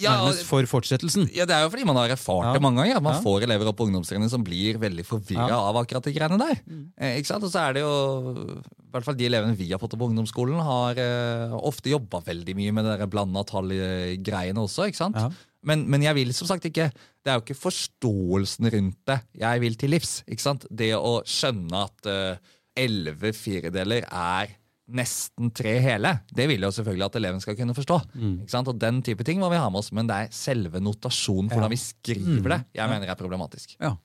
Ja, 0.00 0.14
nærmest 0.16 0.46
for 0.48 0.64
fortsettelsen. 0.64 1.26
Ja, 1.36 1.44
Det 1.44 1.52
er 1.54 1.62
jo 1.66 1.70
fordi 1.70 1.84
man 1.84 1.96
har 2.00 2.08
erfart 2.14 2.46
Ja. 2.46 2.52
det 2.54 2.62
mange 2.62 2.80
ganger. 2.80 3.00
Man 3.02 3.14
Ja. 3.14 3.20
får 3.20 3.42
elever 3.44 3.68
opp 3.68 3.76
på 3.76 3.86
ungdomstrinnet 3.86 4.30
som 4.30 4.42
blir 4.42 4.78
veldig 4.80 5.04
forvirra 5.04 5.52
av 5.52 5.76
akkurat 5.76 6.02
de 6.02 6.12
greiene 6.14 6.38
der. 6.38 6.60
Eh, 6.98 7.18
ikke 7.20 7.26
sant? 7.26 7.44
Og 7.44 7.50
så 7.52 7.60
er 7.68 7.72
det 7.74 7.82
jo 7.82 8.62
I 8.64 8.92
hvert 8.92 9.04
fall 9.04 9.14
de 9.14 9.24
elevene 9.26 9.56
vi 9.56 9.68
har 9.70 9.78
fått 9.78 9.92
opp 9.94 10.00
på 10.00 10.08
ungdomsskolen, 10.10 10.60
har 10.60 10.96
eh, 10.98 11.52
ofte 11.52 11.90
jobba 11.90 12.20
veldig 12.24 12.54
mye 12.56 12.72
med 12.72 12.84
det 12.84 13.10
blanda 13.10 13.44
tall-greiene 13.44 14.56
også. 14.60 14.86
ikke 14.88 14.96
sant? 14.96 15.16
Men, 15.64 15.88
men 15.88 16.02
jeg 16.02 16.14
vil 16.14 16.32
som 16.34 16.48
sagt 16.48 16.64
ikke 16.64 16.90
Det 16.92 17.30
er 17.30 17.38
jo 17.38 17.44
ikke 17.44 17.60
forståelsen 17.62 18.66
rundt 18.72 18.96
det 19.06 19.20
jeg 19.38 19.60
vil 19.60 19.74
til 19.76 19.90
livs. 19.90 20.22
ikke 20.28 20.40
sant? 20.40 20.66
Det 20.74 20.92
å 20.96 21.22
skjønne 21.24 21.84
at 21.84 22.40
elleve 22.76 23.32
firedeler 23.36 24.04
er 24.10 24.48
nesten 24.90 25.50
tre 25.54 25.76
hele. 25.80 26.20
Det 26.34 26.48
vil 26.50 26.60
jo 26.66 26.70
selvfølgelig 26.74 27.04
at 27.06 27.16
eleven 27.20 27.40
skal 27.40 27.56
kunne 27.56 27.74
forstå. 27.76 28.00
ikke 28.42 28.50
sant? 28.50 28.68
Og 28.68 28.78
Den 28.78 29.02
type 29.02 29.24
ting 29.24 29.38
må 29.38 29.48
vi 29.50 29.56
ha 29.60 29.68
med 29.70 29.78
oss, 29.78 29.92
men 29.92 30.06
det 30.06 30.16
er 30.16 30.28
selve 30.34 30.80
notasjonen, 30.82 31.50
Ja. 31.50 31.56
hvordan 31.56 31.70
vi 31.70 31.76
skriver 31.80 32.48
det, 32.48 32.64
jeg 32.74 32.82
Ja. 32.82 32.88
mener 32.88 33.08
er 33.08 33.14
problematisk. 33.14 33.76
Ja. 33.80 33.96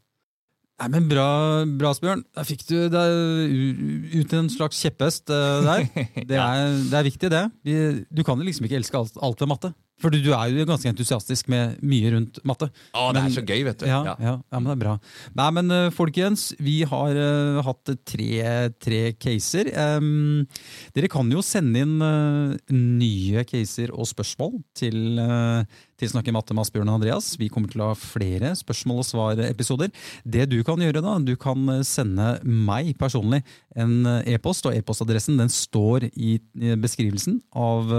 Nei, 0.80 0.88
men 0.90 1.08
Bra, 1.10 1.66
bra 1.66 1.90
Asbjørn. 1.90 2.24
Da 2.36 2.44
fikk 2.44 2.68
du 2.68 2.88
deg 2.90 4.22
ut 4.22 4.34
en 4.38 4.48
slags 4.48 4.78
kjepphest 4.84 5.30
uh, 5.34 5.64
der. 5.66 5.88
Det 6.30 6.38
er, 6.38 6.78
det 6.92 6.94
er 6.94 7.04
viktig, 7.08 7.30
det. 7.34 7.52
Vi, 7.66 8.06
du 8.14 8.24
kan 8.24 8.38
jo 8.38 8.46
liksom 8.46 8.68
ikke 8.68 8.78
elske 8.78 8.94
alt, 9.00 9.18
alt 9.20 9.40
ved 9.42 9.50
matte. 9.50 9.74
For 9.98 10.14
du, 10.14 10.20
er 10.30 10.52
jo 10.54 10.66
ganske 10.70 10.92
entusiastisk 10.92 11.48
med 11.50 11.80
mye 11.82 12.12
rundt 12.14 12.38
matte. 12.46 12.68
Å, 12.94 13.08
det 13.16 13.22
Men- 13.24 13.32
er 13.32 13.34
så 13.34 13.42
gøy, 13.42 13.64
vet 13.66 13.80
du. 13.82 13.88
Ja, 13.90 14.04
Ja. 14.06 14.16
ja. 14.22 14.34
ja, 14.38 14.60
men 14.60 14.68
det 14.70 14.76
er 14.76 14.84
bra. 14.84 14.94
Nei, 15.40 15.48
men 15.58 15.72
eh, 15.74 15.90
folkens, 15.90 16.54
vi 16.62 16.84
har 16.86 17.18
uh, 17.18 17.62
hatt 17.66 17.90
tre, 18.06 18.70
tre 18.78 19.02
caser. 19.18 19.72
Um, 19.98 20.46
dere 20.94 21.10
kan 21.10 21.26
jo 21.34 21.42
sende 21.42 21.82
inn 21.82 21.96
uh, 21.98 22.54
nye 22.70 23.42
caser 23.50 23.90
og 23.90 24.06
spørsmål 24.06 24.60
til, 24.78 25.18
uh, 25.18 25.66
til 25.98 26.12
Snakke 26.14 26.30
matte 26.36 26.54
med 26.54 26.62
Asbjørn 26.68 26.92
og 26.94 27.00
Andreas. 27.00 27.32
Vi 27.42 27.50
kommer 27.50 27.74
til 27.74 27.82
å 27.82 27.90
ha 27.90 27.98
flere 27.98 28.54
spørsmål 28.60 29.02
og 29.02 29.10
svar-episoder. 29.10 29.90
Det 30.30 30.46
du 30.54 30.60
kan 30.68 30.78
gjøre 30.78 31.02
da, 31.02 31.18
du 31.26 31.34
kan 31.42 31.82
sende 31.82 32.36
meg 32.46 32.94
personlig 33.02 33.42
en 33.78 34.06
e-post, 34.30 34.66
og 34.70 34.78
e-postadressen 34.78 35.38
den 35.42 35.50
står 35.54 36.08
i 36.14 36.38
beskrivelsen 36.82 37.40
av 37.58 37.92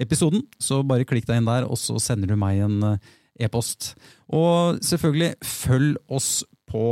episoden. 0.00 0.42
Så 0.60 0.80
bare 0.88 1.06
klikk 1.08 1.28
deg 1.34 1.42
inn 1.42 1.50
der, 1.50 1.66
og 1.68 1.80
så 1.80 1.98
sender 2.02 2.30
du 2.30 2.38
meg 2.40 2.62
en 2.64 2.80
eh, 2.94 3.12
e-post. 3.44 3.92
Og 4.32 4.78
selvfølgelig, 4.86 5.34
følg 5.44 5.96
oss 6.14 6.44
på 6.70 6.84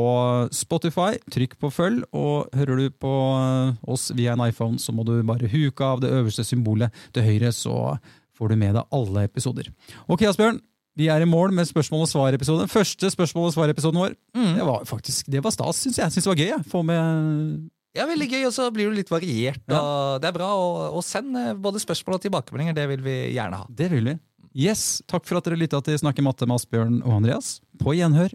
Spotify. 0.54 1.16
Trykk 1.32 1.56
på 1.62 1.70
følg, 1.74 2.02
og 2.14 2.50
hører 2.54 2.82
du 2.82 2.90
på 3.02 3.12
eh, 3.38 3.78
oss 3.90 4.10
via 4.18 4.34
en 4.36 4.44
iPhone, 4.44 4.78
så 4.82 4.94
må 4.94 5.06
du 5.08 5.14
bare 5.26 5.50
huke 5.50 5.86
av 5.86 6.02
det 6.04 6.12
øverste 6.12 6.44
symbolet 6.46 6.92
til 7.14 7.26
høyre, 7.26 7.54
så 7.56 7.96
får 8.38 8.52
du 8.52 8.58
med 8.60 8.76
deg 8.78 8.94
alle 8.98 9.24
episoder. 9.28 9.70
Ok, 10.10 10.26
Asbjørn. 10.28 10.60
Vi 10.98 11.06
er 11.08 11.24
i 11.24 11.28
mål 11.28 11.54
med 11.56 11.64
spørsmål 11.64 12.02
og 12.04 12.08
svar-episoden. 12.10 12.68
Første 12.68 13.08
spørsmål 13.14 13.46
og 13.48 13.54
svar-episoden 13.54 13.96
vår. 14.02 14.16
Det 14.36 14.64
var 14.68 14.82
faktisk, 14.84 15.30
det 15.32 15.40
var 15.44 15.54
stas, 15.54 15.78
syns 15.80 15.96
jeg. 15.96 16.04
Jeg 16.04 16.12
synes 16.12 16.26
det 16.26 16.32
var 16.34 16.40
gøy. 16.42 16.50
Jeg. 16.50 16.64
Få 16.68 16.82
med 16.84 17.70
Ja, 17.96 18.04
veldig 18.08 18.28
gøy, 18.28 18.42
og 18.48 18.52
så 18.52 18.66
blir 18.72 18.90
det 18.90 18.98
litt 19.00 19.12
variert. 19.12 19.64
Og 19.72 20.20
det 20.20 20.28
er 20.28 20.36
bra, 20.36 20.50
og, 20.52 20.98
og 20.98 21.04
send 21.04 21.32
eh, 21.36 21.54
både 21.56 21.80
spørsmål 21.80 22.18
og 22.18 22.26
tilbakemeldinger. 22.26 22.76
Det 22.76 22.84
vil 22.92 23.02
vi 23.08 23.16
gjerne 23.38 23.62
ha. 23.62 23.66
Det 23.80 23.88
vil 23.92 24.12
vi. 24.12 24.14
Yes, 24.52 25.02
Takk 25.08 25.24
for 25.28 25.40
at 25.40 25.46
dere 25.48 25.56
lytta 25.56 25.80
til 25.84 25.96
Snakke 26.00 26.24
matte 26.24 26.46
med 26.48 26.60
Asbjørn 26.60 26.98
og 27.02 27.18
Andreas. 27.22 27.54
På 27.80 27.94
gjenhør. 27.96 28.34